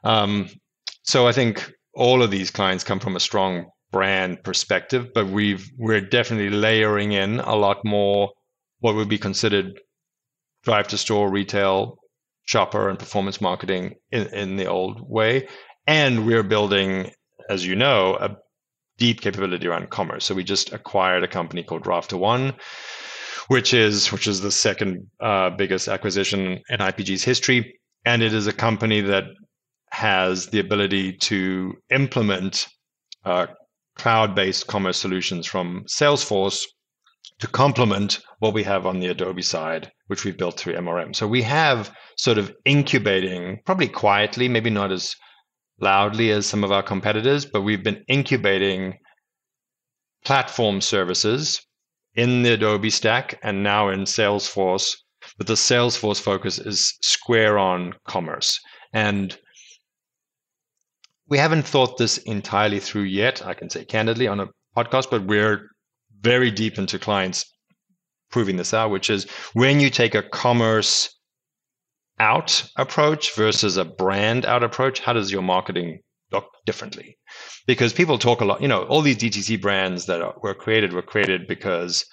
Um, 0.04 0.48
so 1.02 1.26
I 1.26 1.32
think 1.32 1.70
all 1.94 2.22
of 2.22 2.30
these 2.30 2.50
clients 2.50 2.82
come 2.82 2.98
from 2.98 3.16
a 3.16 3.20
strong 3.20 3.66
brand 3.92 4.42
perspective, 4.42 5.08
but 5.14 5.26
we've 5.26 5.68
we're 5.78 6.00
definitely 6.00 6.50
layering 6.50 7.12
in 7.12 7.40
a 7.40 7.56
lot 7.56 7.84
more 7.84 8.30
what 8.78 8.94
would 8.94 9.08
be 9.08 9.18
considered 9.18 9.78
drive 10.64 10.88
to 10.88 10.98
store 10.98 11.30
retail 11.30 11.98
shopper 12.44 12.88
and 12.88 12.98
performance 12.98 13.40
marketing 13.40 13.94
in, 14.10 14.26
in 14.34 14.56
the 14.56 14.66
old 14.66 15.00
way. 15.08 15.48
And 15.86 16.26
we're 16.26 16.42
building, 16.42 17.12
as 17.48 17.66
you 17.66 17.76
know, 17.76 18.16
a 18.20 18.36
deep 18.98 19.20
capability 19.20 19.66
around 19.66 19.90
commerce. 19.90 20.24
So 20.24 20.34
we 20.34 20.44
just 20.44 20.72
acquired 20.72 21.24
a 21.24 21.28
company 21.28 21.62
called 21.62 21.84
RafterOne, 21.84 22.54
which 23.48 23.72
is 23.72 24.12
which 24.12 24.26
is 24.26 24.40
the 24.40 24.50
second 24.50 25.08
uh, 25.20 25.50
biggest 25.50 25.88
acquisition 25.88 26.60
in 26.68 26.78
IPG's 26.78 27.24
history, 27.24 27.80
and 28.04 28.22
it 28.22 28.34
is 28.34 28.46
a 28.46 28.52
company 28.52 29.00
that 29.00 29.24
has 29.90 30.48
the 30.48 30.60
ability 30.60 31.14
to 31.14 31.74
implement 31.90 32.68
uh, 33.24 33.46
cloud-based 33.96 34.66
commerce 34.66 34.98
solutions 34.98 35.46
from 35.46 35.84
Salesforce 35.86 36.64
to 37.40 37.46
complement 37.46 38.20
what 38.38 38.54
we 38.54 38.62
have 38.62 38.86
on 38.86 39.00
the 39.00 39.08
Adobe 39.08 39.42
side, 39.42 39.90
which 40.08 40.24
we've 40.24 40.36
built 40.36 40.58
through 40.58 40.74
MRM. 40.74 41.16
So 41.16 41.26
we 41.26 41.42
have 41.42 41.94
sort 42.16 42.38
of 42.38 42.54
incubating, 42.64 43.60
probably 43.64 43.88
quietly, 43.88 44.48
maybe 44.48 44.70
not 44.70 44.92
as 44.92 45.16
loudly 45.80 46.30
as 46.30 46.46
some 46.46 46.62
of 46.62 46.70
our 46.70 46.82
competitors, 46.82 47.46
but 47.46 47.62
we've 47.62 47.82
been 47.82 48.04
incubating 48.08 48.98
platform 50.24 50.82
services 50.82 51.60
in 52.14 52.42
the 52.42 52.52
Adobe 52.52 52.90
stack 52.90 53.38
and 53.42 53.62
now 53.62 53.88
in 53.88 54.00
Salesforce. 54.00 54.96
But 55.38 55.46
the 55.46 55.54
Salesforce 55.54 56.20
focus 56.20 56.58
is 56.58 56.94
square 57.00 57.58
on 57.58 57.94
commerce. 58.06 58.60
And 58.92 59.36
we 61.28 61.38
haven't 61.38 61.62
thought 61.62 61.96
this 61.96 62.18
entirely 62.18 62.80
through 62.80 63.04
yet, 63.04 63.46
I 63.46 63.54
can 63.54 63.70
say 63.70 63.84
candidly 63.84 64.26
on 64.26 64.40
a 64.40 64.48
podcast, 64.76 65.10
but 65.10 65.24
we're 65.24 65.70
very 66.20 66.50
deep 66.50 66.78
into 66.78 66.98
clients 66.98 67.44
proving 68.30 68.56
this 68.56 68.72
out, 68.74 68.90
which 68.90 69.10
is 69.10 69.24
when 69.54 69.80
you 69.80 69.90
take 69.90 70.14
a 70.14 70.22
commerce 70.22 71.14
out 72.18 72.64
approach 72.76 73.34
versus 73.34 73.76
a 73.76 73.84
brand 73.84 74.44
out 74.44 74.62
approach, 74.62 75.00
how 75.00 75.12
does 75.12 75.32
your 75.32 75.42
marketing 75.42 76.00
look 76.30 76.46
differently? 76.66 77.16
Because 77.66 77.92
people 77.92 78.18
talk 78.18 78.40
a 78.40 78.44
lot, 78.44 78.60
you 78.60 78.68
know, 78.68 78.84
all 78.84 79.02
these 79.02 79.16
DTC 79.16 79.60
brands 79.60 80.06
that 80.06 80.20
are, 80.20 80.34
were 80.42 80.54
created 80.54 80.92
were 80.92 81.02
created 81.02 81.46
because 81.48 82.04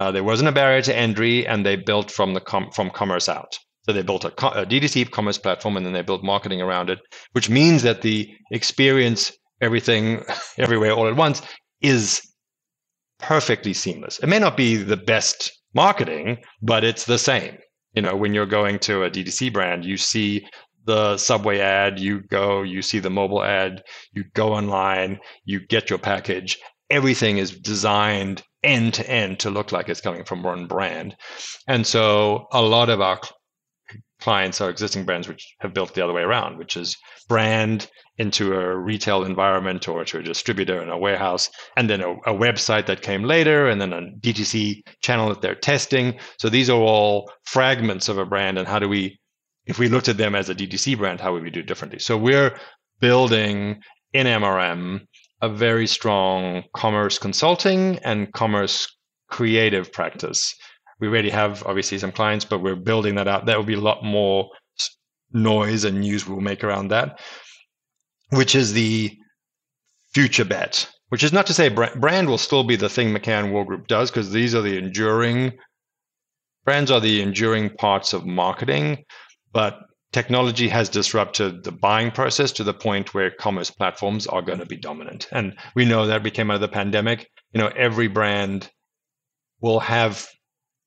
uh, 0.00 0.10
there 0.10 0.24
wasn't 0.24 0.48
a 0.48 0.52
barrier 0.52 0.82
to 0.82 0.96
entry 0.96 1.46
and 1.46 1.64
they 1.64 1.76
built 1.76 2.10
from 2.10 2.34
the 2.34 2.40
com- 2.40 2.70
from 2.72 2.90
commerce 2.90 3.28
out. 3.28 3.58
So 3.84 3.92
they 3.92 4.02
built 4.02 4.24
a, 4.24 4.30
co- 4.30 4.48
a 4.48 4.64
DTC 4.64 5.10
commerce 5.10 5.38
platform 5.38 5.76
and 5.76 5.84
then 5.84 5.92
they 5.92 6.02
built 6.02 6.24
marketing 6.24 6.62
around 6.62 6.88
it, 6.88 6.98
which 7.32 7.50
means 7.50 7.82
that 7.82 8.02
the 8.02 8.32
experience, 8.50 9.32
everything, 9.60 10.24
everywhere, 10.58 10.92
all 10.92 11.08
at 11.08 11.16
once, 11.16 11.42
is 11.80 12.31
perfectly 13.22 13.72
seamless. 13.72 14.18
It 14.18 14.28
may 14.28 14.38
not 14.38 14.56
be 14.56 14.76
the 14.76 14.96
best 14.96 15.52
marketing, 15.74 16.38
but 16.60 16.84
it's 16.84 17.06
the 17.06 17.18
same. 17.18 17.58
You 17.94 18.02
know, 18.02 18.16
when 18.16 18.34
you're 18.34 18.46
going 18.46 18.78
to 18.80 19.04
a 19.04 19.10
DTC 19.10 19.52
brand, 19.52 19.84
you 19.84 19.96
see 19.96 20.46
the 20.84 21.16
subway 21.16 21.60
ad, 21.60 21.98
you 21.98 22.20
go, 22.20 22.62
you 22.62 22.82
see 22.82 22.98
the 22.98 23.10
mobile 23.10 23.44
ad, 23.44 23.82
you 24.12 24.24
go 24.34 24.52
online, 24.52 25.20
you 25.44 25.60
get 25.60 25.90
your 25.90 25.98
package. 25.98 26.58
Everything 26.90 27.38
is 27.38 27.56
designed 27.56 28.42
end 28.62 28.94
to 28.94 29.08
end 29.08 29.38
to 29.40 29.50
look 29.50 29.72
like 29.72 29.88
it's 29.88 30.00
coming 30.00 30.24
from 30.24 30.42
one 30.42 30.66
brand. 30.66 31.16
And 31.66 31.86
so 31.86 32.46
a 32.52 32.62
lot 32.62 32.90
of 32.90 33.00
our 33.00 33.20
clients 34.22 34.60
are 34.60 34.70
existing 34.70 35.04
brands 35.04 35.26
which 35.26 35.56
have 35.58 35.74
built 35.74 35.94
the 35.94 36.04
other 36.04 36.12
way 36.12 36.22
around, 36.22 36.56
which 36.56 36.76
is 36.76 36.96
brand 37.28 37.90
into 38.18 38.54
a 38.54 38.76
retail 38.76 39.24
environment 39.24 39.88
or 39.88 40.04
to 40.04 40.18
a 40.18 40.22
distributor 40.22 40.80
in 40.80 40.88
a 40.88 40.96
warehouse, 40.96 41.50
and 41.76 41.90
then 41.90 42.00
a, 42.00 42.12
a, 42.12 42.32
website 42.32 42.86
that 42.86 43.02
came 43.02 43.24
later, 43.24 43.68
and 43.68 43.80
then 43.80 43.92
a 43.92 44.02
DTC 44.20 44.82
channel 45.00 45.28
that 45.28 45.40
they're 45.42 45.56
testing. 45.56 46.16
So 46.38 46.48
these 46.48 46.70
are 46.70 46.78
all 46.78 47.32
fragments 47.44 48.08
of 48.08 48.18
a 48.18 48.24
brand, 48.24 48.58
and 48.58 48.68
how 48.68 48.78
do 48.78 48.88
we, 48.88 49.18
if 49.66 49.80
we 49.80 49.88
looked 49.88 50.08
at 50.08 50.18
them 50.18 50.36
as 50.36 50.48
a 50.48 50.54
DTC 50.54 50.96
brand, 50.96 51.20
how 51.20 51.32
would 51.32 51.42
we 51.42 51.50
do 51.50 51.62
differently? 51.62 51.98
So 51.98 52.16
we're 52.16 52.56
building 53.00 53.82
in 54.12 54.26
MRM 54.28 55.00
a 55.40 55.48
very 55.48 55.88
strong 55.88 56.62
commerce 56.76 57.18
consulting 57.18 57.98
and 58.04 58.32
commerce 58.32 58.86
creative 59.28 59.90
practice 59.92 60.54
we 61.02 61.08
already 61.08 61.30
have 61.30 61.64
obviously 61.66 61.98
some 61.98 62.12
clients, 62.12 62.44
but 62.44 62.60
we're 62.60 62.76
building 62.76 63.16
that 63.16 63.26
out. 63.26 63.44
There 63.44 63.58
will 63.58 63.66
be 63.66 63.74
a 63.74 63.80
lot 63.80 64.04
more 64.04 64.48
noise 65.32 65.82
and 65.82 66.00
news 66.00 66.28
we'll 66.28 66.40
make 66.40 66.62
around 66.62 66.88
that, 66.88 67.18
which 68.30 68.54
is 68.54 68.72
the 68.72 69.10
future 70.14 70.44
bet. 70.44 70.88
Which 71.08 71.24
is 71.24 71.32
not 71.32 71.46
to 71.48 71.54
say 71.54 71.68
brand 71.68 72.28
will 72.28 72.38
still 72.38 72.62
be 72.62 72.76
the 72.76 72.88
thing 72.88 73.12
McCann 73.12 73.52
World 73.52 73.66
Group 73.66 73.88
does, 73.88 74.12
because 74.12 74.30
these 74.30 74.54
are 74.54 74.62
the 74.62 74.78
enduring 74.78 75.52
brands 76.64 76.92
are 76.92 77.00
the 77.00 77.20
enduring 77.20 77.70
parts 77.70 78.12
of 78.12 78.24
marketing, 78.24 79.04
but 79.52 79.80
technology 80.12 80.68
has 80.68 80.88
disrupted 80.88 81.64
the 81.64 81.72
buying 81.72 82.12
process 82.12 82.52
to 82.52 82.62
the 82.62 82.72
point 82.72 83.12
where 83.12 83.32
commerce 83.32 83.70
platforms 83.70 84.28
are 84.28 84.40
going 84.42 84.60
to 84.60 84.66
be 84.66 84.76
dominant. 84.76 85.26
And 85.32 85.56
we 85.74 85.84
know 85.84 86.06
that 86.06 86.22
became 86.22 86.52
out 86.52 86.54
of 86.54 86.60
the 86.60 86.68
pandemic. 86.68 87.28
You 87.52 87.60
know, 87.60 87.72
every 87.76 88.06
brand 88.06 88.70
will 89.60 89.80
have 89.80 90.28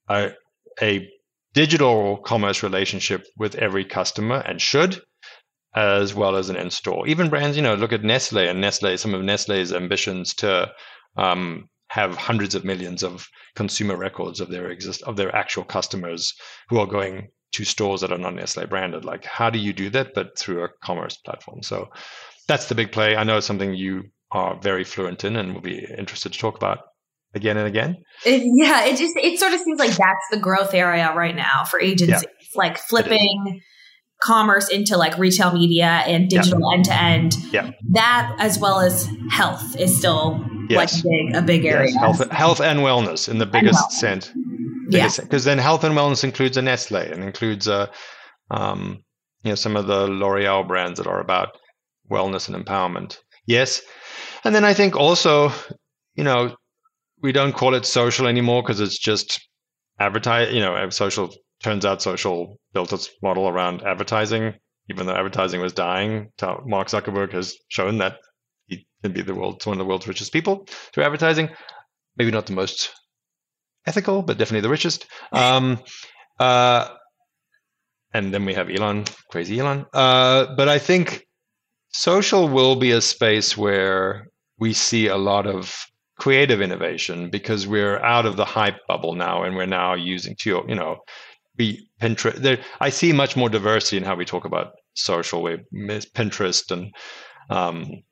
a, 0.10 0.32
a 0.82 1.10
digital 1.54 2.18
commerce 2.18 2.64
relationship 2.64 3.26
with 3.38 3.56
every 3.56 3.86
customer 3.86 4.38
and 4.38 4.62
should, 4.62 5.02
as 5.76 6.14
well 6.14 6.36
as 6.36 6.50
an 6.50 6.56
in-store. 6.56 7.08
Even 7.08 7.30
brands, 7.30 7.58
you 7.58 7.64
know, 7.64 7.76
look 7.76 7.94
at 7.94 8.04
Nestle 8.04 8.48
and 8.48 8.62
Nestle, 8.62 8.98
some 8.98 9.14
of 9.14 9.22
Nestle's 9.22 9.74
ambitions 9.74 10.34
to 10.36 10.72
um, 11.18 11.70
have 11.90 12.16
hundreds 12.16 12.56
of 12.56 12.66
millions 12.66 13.04
of 13.04 13.28
consumer 13.56 13.96
records 13.96 14.40
of 14.40 14.50
their 14.50 14.70
exist 14.70 15.02
of 15.04 15.16
their 15.16 15.34
actual 15.36 15.64
customers 15.64 16.34
who 16.70 16.78
are 16.78 16.88
going 16.88 17.30
to 17.54 17.64
stores 17.64 18.02
that 18.02 18.12
are 18.12 18.18
not 18.18 18.36
Nestle 18.36 18.66
branded. 18.66 19.06
Like, 19.06 19.24
how 19.24 19.50
do 19.50 19.60
you 19.60 19.72
do 19.72 19.90
that? 19.92 20.14
But 20.14 20.38
through 20.38 20.64
a 20.64 20.70
commerce 20.84 21.18
platform. 21.18 21.64
So 21.64 21.90
that's 22.48 22.68
the 22.68 22.76
big 22.76 22.92
play. 22.92 23.16
I 23.16 23.24
know 23.24 23.38
it's 23.38 23.48
something 23.48 23.74
you 23.74 24.04
are 24.32 24.60
very 24.60 24.84
fluent 24.84 25.24
in 25.24 25.36
and 25.38 25.54
will 25.54 25.62
be 25.62 25.86
interested 25.98 26.34
to 26.34 26.40
talk 26.40 26.58
about 26.58 26.80
again 27.36 27.58
and 27.58 27.68
again. 27.68 27.98
It, 28.26 28.44
yeah, 28.56 28.86
it 28.86 28.98
just 28.98 29.14
it 29.18 29.40
sort 29.40 29.54
of 29.54 29.60
seems 29.60 29.80
like 29.80 29.92
that's 29.92 30.26
the 30.32 30.40
growth 30.40 30.74
area 30.74 31.14
right 31.14 31.36
now 31.36 31.66
for 31.66 31.80
agencies, 31.80 32.24
yeah. 32.24 32.48
like 32.56 32.78
flipping 32.78 33.62
commerce 34.24 34.70
into 34.70 34.98
like 34.98 35.18
retail 35.18 35.54
media 35.54 36.04
and 36.08 36.30
digital 36.30 36.72
end 36.74 36.86
to 36.86 36.94
end. 36.94 37.36
Yeah, 37.52 37.72
that 37.92 38.36
as 38.40 38.58
well 38.58 38.80
as 38.80 39.08
health 39.30 39.76
is 39.78 39.96
still 39.96 40.44
yes. 40.70 41.04
like 41.04 41.04
big 41.04 41.36
a 41.36 41.42
big 41.42 41.66
area. 41.66 41.92
Yes. 41.92 42.00
Health, 42.00 42.32
health 42.32 42.62
and 42.62 42.80
wellness 42.80 43.30
in 43.30 43.38
the 43.38 43.46
biggest 43.46 43.92
sense. 43.92 44.32
Biggest, 44.90 45.20
yeah, 45.20 45.24
because 45.24 45.44
then 45.44 45.58
health 45.58 45.84
and 45.84 45.96
wellness 45.96 46.24
includes 46.24 46.58
a 46.58 46.62
Nestle 46.62 46.98
and 46.98 47.24
includes 47.24 47.68
a, 47.68 47.90
um, 48.52 49.04
you 49.44 49.50
know, 49.50 49.56
some 49.56 49.76
of 49.76 49.88
the 49.88 50.08
L'Oreal 50.08 50.68
brands 50.68 51.00
that 51.00 51.08
are 51.08 51.20
about 51.20 51.58
wellness 52.10 52.48
and 52.48 52.66
empowerment. 52.66 53.18
Yes, 53.48 53.82
and 54.44 54.56
then 54.56 54.64
I 54.64 54.74
think 54.74 54.96
also, 54.96 55.52
you 56.16 56.24
know, 56.24 56.56
we 57.22 57.32
don't 57.32 57.54
call 57.54 57.74
it 57.74 57.86
social 57.86 58.28
anymore 58.28 58.62
because 58.62 58.80
it's 58.80 58.98
just 58.98 59.40
advertise. 60.00 60.54
You 60.54 60.60
know, 60.60 60.90
social 60.90 61.34
turns 61.64 61.86
out 61.86 62.02
social 62.02 62.60
built 62.74 62.94
its 62.94 63.10
model 63.22 63.48
around 63.48 63.82
advertising, 63.84 64.54
even 64.90 65.06
though 65.06 65.16
advertising 65.16 65.62
was 65.62 65.74
dying. 65.74 66.32
Mark 66.66 66.88
Zuckerberg 66.88 67.32
has 67.34 67.56
shown 67.70 67.98
that 68.00 68.18
he 68.68 68.86
can 69.02 69.14
be 69.14 69.22
the 69.22 69.36
world's 69.36 69.66
one 69.66 69.74
of 69.74 69.80
the 69.80 69.86
world's 69.86 70.08
richest 70.08 70.34
people 70.34 70.68
through 70.94 71.04
advertising. 71.04 71.50
Maybe 72.18 72.32
not 72.32 72.46
the 72.46 72.54
most 72.54 72.92
ethical, 73.86 74.22
but 74.22 74.38
definitely 74.38 74.62
the 74.62 74.70
richest. 74.70 75.08
Um, 75.32 75.80
uh, 76.40 76.90
and 78.14 78.34
then 78.34 78.46
we 78.46 78.54
have 78.54 78.70
Elon, 78.70 79.06
crazy 79.30 79.60
Elon. 79.60 79.86
Uh, 79.94 80.56
but 80.56 80.70
I 80.70 80.80
think 80.80 81.26
social 81.90 82.48
will 82.48 82.76
be 82.76 82.92
a 82.92 83.02
space 83.02 83.58
where 83.58 84.28
we 84.58 84.72
see 84.74 85.08
a 85.08 85.18
lot 85.18 85.48
of 85.48 85.86
creative 86.18 86.62
innovation 86.62 87.30
because 87.30 87.68
we're 87.68 88.00
out 88.00 88.26
of 88.26 88.38
the 88.38 88.46
hype 88.46 88.78
bubble 88.88 89.16
now 89.16 89.44
and 89.44 89.56
we're 89.56 89.66
now 89.66 89.94
using 89.94 90.36
to 90.36 90.64
you 90.68 90.76
know 90.76 90.98
be 91.56 91.88
Pinterest 92.02 92.36
there 92.36 92.60
I 92.80 92.90
see 92.90 93.14
much 93.14 93.36
more 93.36 93.50
diversity 93.50 93.98
in 93.98 94.04
how 94.04 94.16
we 94.16 94.26
talk 94.26 94.46
about 94.46 94.74
social 94.94 95.42
with 95.42 95.62
Pinterest 95.72 96.72
and 96.72 96.94
um 97.50 98.04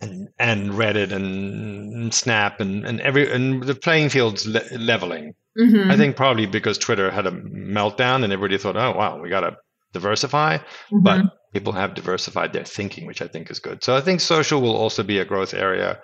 and, 0.00 0.28
and 0.38 0.70
Reddit 0.72 1.12
and 1.12 2.12
Snap 2.12 2.60
and, 2.60 2.84
and 2.84 3.00
every 3.00 3.30
and 3.32 3.62
the 3.62 3.74
playing 3.74 4.08
field's 4.08 4.46
le- 4.46 4.78
leveling. 4.78 5.34
Mm-hmm. 5.58 5.90
I 5.90 5.96
think 5.96 6.16
probably 6.16 6.46
because 6.46 6.78
Twitter 6.78 7.10
had 7.10 7.26
a 7.26 7.30
meltdown 7.30 8.24
and 8.24 8.32
everybody 8.32 8.58
thought, 8.58 8.76
oh 8.76 8.92
wow, 8.92 9.20
we 9.20 9.28
got 9.28 9.40
to 9.40 9.56
diversify, 9.92 10.58
mm-hmm. 10.58 11.02
but 11.02 11.24
people 11.52 11.72
have 11.72 11.94
diversified 11.94 12.52
their 12.52 12.64
thinking, 12.64 13.06
which 13.06 13.22
I 13.22 13.28
think 13.28 13.50
is 13.50 13.60
good. 13.60 13.84
So 13.84 13.96
I 13.96 14.00
think 14.00 14.20
social 14.20 14.60
will 14.60 14.76
also 14.76 15.02
be 15.02 15.18
a 15.18 15.24
growth 15.24 15.54
area 15.54 16.00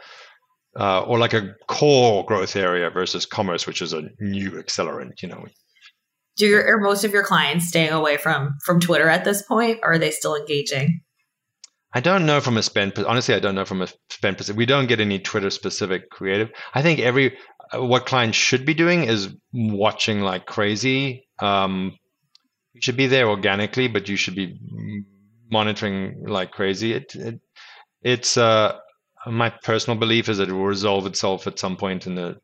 uh, 0.79 1.03
or 1.03 1.18
like 1.18 1.35
a 1.35 1.55
core 1.66 2.25
growth 2.25 2.57
area 2.57 2.91
versus 2.91 3.27
commerce, 3.27 3.66
which 3.66 3.83
is 3.83 3.93
a 3.93 4.03
new 4.21 4.53
accelerant, 4.53 5.23
you 5.23 5.29
know. 5.29 5.45
Do 6.37 6.47
your, 6.47 6.66
are 6.66 6.81
most 6.81 7.05
of 7.05 7.12
your 7.12 7.25
clients 7.25 7.68
staying 7.68 7.91
away 7.91 8.16
from 8.16 8.57
from 8.64 8.81
Twitter 8.81 9.09
at 9.09 9.25
this 9.25 9.43
point, 9.43 9.81
or 9.83 9.93
are 9.93 9.99
they 9.99 10.11
still 10.11 10.37
engaging? 10.37 11.01
I 11.93 12.01
don't 12.01 12.25
know 12.25 12.41
from 12.41 12.57
a 12.57 12.62
spend. 12.62 12.97
Honestly, 12.99 13.35
I 13.35 13.41
don't 13.41 13.57
know 13.57 13.64
from 13.64 13.83
a 13.83 13.89
spend 14.11 14.39
perspective. 14.39 14.57
We 14.57 14.66
don't 14.66 14.87
get 14.87 15.01
any 15.01 15.18
Twitter 15.18 15.51
specific 15.51 16.09
creative. 16.11 16.51
I 16.73 16.83
think 16.83 17.01
every 17.01 17.37
uh, 17.75 17.85
what 17.85 18.07
clients 18.07 18.39
should 18.39 18.64
be 18.64 18.75
doing 18.75 19.05
is 19.05 19.35
watching 19.53 20.21
like 20.21 20.47
crazy. 20.47 21.27
Um, 21.41 21.97
you 22.73 22.81
should 22.81 22.97
be 22.97 23.09
there 23.09 23.29
organically, 23.29 23.89
but 23.89 24.09
you 24.09 24.16
should 24.16 24.37
be 24.37 24.57
monitoring 25.51 26.25
like 26.27 26.53
crazy. 26.53 26.93
It, 26.93 27.14
it 27.16 27.41
it's 28.03 28.37
uh 28.37 28.79
my 29.27 29.51
personal 29.51 29.99
belief 29.99 30.29
is 30.29 30.39
that 30.39 30.49
it 30.49 30.53
will 30.53 30.64
resolve 30.64 31.07
itself 31.07 31.47
at 31.47 31.59
some 31.59 31.77
point 31.77 32.07
in 32.07 32.14
the 32.14 32.37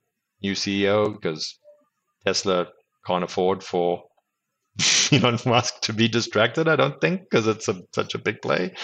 new 0.43 0.53
CEO 0.53 1.13
because 1.13 1.59
Tesla 2.25 2.69
can't 3.07 3.25
afford 3.25 3.63
for 3.63 4.03
Elon 5.13 5.39
Musk 5.47 5.81
to 5.83 5.93
be 5.93 6.09
distracted. 6.09 6.69
I 6.69 6.77
don't 6.77 7.01
think 7.01 7.23
because 7.23 7.47
it's 7.47 7.69
a, 7.69 7.81
such 7.95 8.15
a 8.15 8.19
big 8.19 8.43
play, 8.43 8.75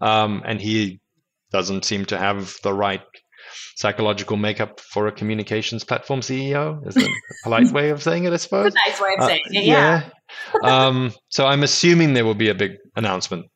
um, 0.00 0.42
and 0.44 0.60
he 0.60 1.00
doesn't 1.50 1.84
seem 1.84 2.04
to 2.06 2.18
have 2.18 2.54
the 2.62 2.72
right 2.72 3.02
psychological 3.74 4.36
makeup 4.36 4.78
for 4.78 5.06
a 5.06 5.12
communications 5.12 5.82
platform 5.82 6.20
CEO. 6.20 6.86
Is 6.86 6.96
a 6.96 7.08
polite 7.44 7.72
way 7.72 7.90
of 7.90 8.02
saying 8.02 8.24
it, 8.24 8.32
I 8.32 8.36
suppose. 8.36 8.74
nice 8.86 9.00
way 9.00 9.14
of 9.18 9.24
saying 9.24 9.42
uh, 9.46 9.58
it. 9.58 9.64
Yeah. 9.64 10.10
yeah. 10.62 10.86
um, 10.86 11.12
so 11.28 11.46
I'm 11.46 11.62
assuming 11.62 12.14
there 12.14 12.24
will 12.24 12.34
be 12.34 12.50
a 12.50 12.54
big 12.54 12.76
announcement 12.94 13.46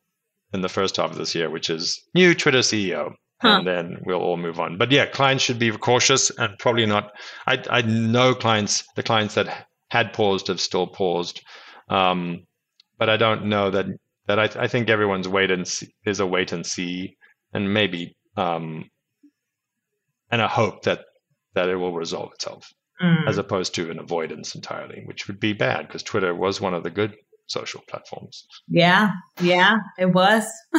in 0.53 0.62
the 0.62 0.68
first 0.68 0.97
half 0.97 1.11
of 1.11 1.16
this 1.16 1.34
year, 1.34 1.51
which 1.51 1.70
is 1.70 2.03
new 2.14 2.34
Twitter 2.34 2.61
CEO. 2.61 3.12
Huh. 3.41 3.59
And 3.59 3.66
then 3.66 3.99
we'll 4.07 4.20
all 4.20 4.37
move 4.37 4.61
on. 4.61 4.78
But 4.78 4.91
yeah, 4.91 5.07
clients 5.07 5.45
should 5.45 5.59
be 5.59 5.70
cautious 5.72 6.30
and 6.30 6.59
probably 6.59 6.87
not. 6.87 7.12
I, 7.47 7.62
I 7.68 7.82
know 7.82 8.35
clients, 8.35 8.85
the 8.97 9.03
clients 9.03 9.35
that 9.35 9.66
had 9.91 10.12
paused 10.12 10.49
have 10.49 10.61
still 10.61 10.87
paused. 10.87 11.43
Um, 11.89 12.47
but 12.99 13.11
I 13.11 13.16
don't 13.16 13.47
know 13.47 13.70
that 13.70 13.87
that 14.26 14.39
I, 14.39 14.45
I 14.64 14.68
think 14.68 14.89
everyone's 14.89 15.28
wait 15.28 15.51
and 15.51 15.66
see, 15.66 15.95
is 16.07 16.20
a 16.20 16.26
wait 16.26 16.53
and 16.53 16.64
see, 16.64 17.16
and 17.53 17.74
maybe 17.74 18.16
um, 18.37 18.91
and 20.30 20.41
a 20.41 20.49
hope 20.49 20.85
that 20.85 21.05
that 21.55 21.68
it 21.68 21.76
will 21.76 21.93
resolve 21.93 22.32
itself, 22.32 22.72
mm. 23.03 23.28
as 23.28 23.39
opposed 23.39 23.74
to 23.74 23.91
an 23.91 23.99
avoidance 23.99 24.55
entirely, 24.55 25.03
which 25.05 25.28
would 25.28 25.39
be 25.39 25.53
bad 25.53 25.87
because 25.87 26.03
Twitter 26.03 26.35
was 26.35 26.61
one 26.61 26.74
of 26.74 26.82
the 26.82 26.91
good 26.91 27.14
social 27.47 27.82
platforms. 27.89 28.47
Yeah, 28.68 29.11
yeah, 29.41 29.74
it 29.99 30.12
was. 30.12 30.47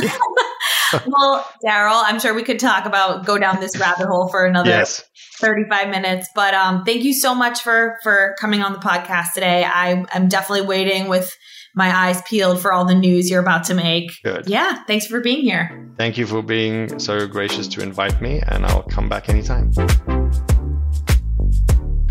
well, 1.08 1.48
Daryl, 1.66 2.02
I'm 2.06 2.20
sure 2.20 2.34
we 2.34 2.44
could 2.44 2.60
talk 2.60 2.86
about 2.86 3.26
go 3.26 3.38
down 3.38 3.60
this 3.60 3.78
rabbit 3.78 4.08
hole 4.08 4.28
for 4.28 4.46
another 4.46 4.70
yes. 4.70 5.04
35 5.40 5.90
minutes. 5.90 6.30
But 6.36 6.54
um, 6.54 6.84
thank 6.84 7.04
you 7.04 7.14
so 7.14 7.36
much 7.36 7.62
for 7.62 7.98
for 8.04 8.36
coming 8.40 8.62
on 8.62 8.74
the 8.74 8.80
podcast 8.80 9.34
today. 9.34 9.64
I 9.64 10.06
am 10.14 10.28
definitely 10.28 10.68
waiting 10.68 11.08
with 11.08 11.36
my 11.76 11.94
eyes 11.94 12.22
peeled 12.24 12.62
for 12.62 12.72
all 12.72 12.86
the 12.86 12.96
news 12.96 13.30
you're 13.30 13.42
about 13.42 13.66
to 13.66 13.74
make. 13.74 14.12
Good. 14.24 14.48
Yeah, 14.48 14.84
thanks 14.86 15.06
for 15.06 15.20
being 15.20 15.42
here. 15.42 15.92
Thank 15.98 16.18
you 16.18 16.26
for 16.26 16.42
being 16.42 17.00
so 17.00 17.28
gracious 17.28 17.68
to 17.70 17.82
invite 17.82 18.22
me, 18.22 18.42
and 18.48 18.66
I'll 18.66 18.84
come 18.84 19.10
back 19.10 19.30
anytime. 19.30 19.72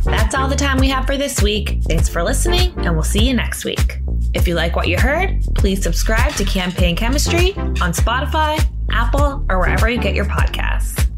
That's 0.04 0.34
all 0.34 0.48
the 0.48 0.56
time 0.56 0.78
we 0.78 0.88
have 0.88 1.06
for 1.06 1.16
this 1.16 1.40
week. 1.40 1.78
Thanks 1.88 2.08
for 2.08 2.22
listening, 2.22 2.74
and 2.78 2.94
we'll 2.94 3.02
see 3.02 3.26
you 3.26 3.34
next 3.34 3.64
week. 3.64 4.03
If 4.34 4.48
you 4.48 4.56
like 4.56 4.74
what 4.74 4.88
you 4.88 4.98
heard, 4.98 5.42
please 5.54 5.82
subscribe 5.82 6.32
to 6.34 6.44
Campaign 6.44 6.96
Chemistry 6.96 7.52
on 7.56 7.92
Spotify, 7.92 8.62
Apple, 8.90 9.46
or 9.48 9.60
wherever 9.60 9.88
you 9.88 9.98
get 10.00 10.14
your 10.14 10.24
podcasts. 10.24 11.13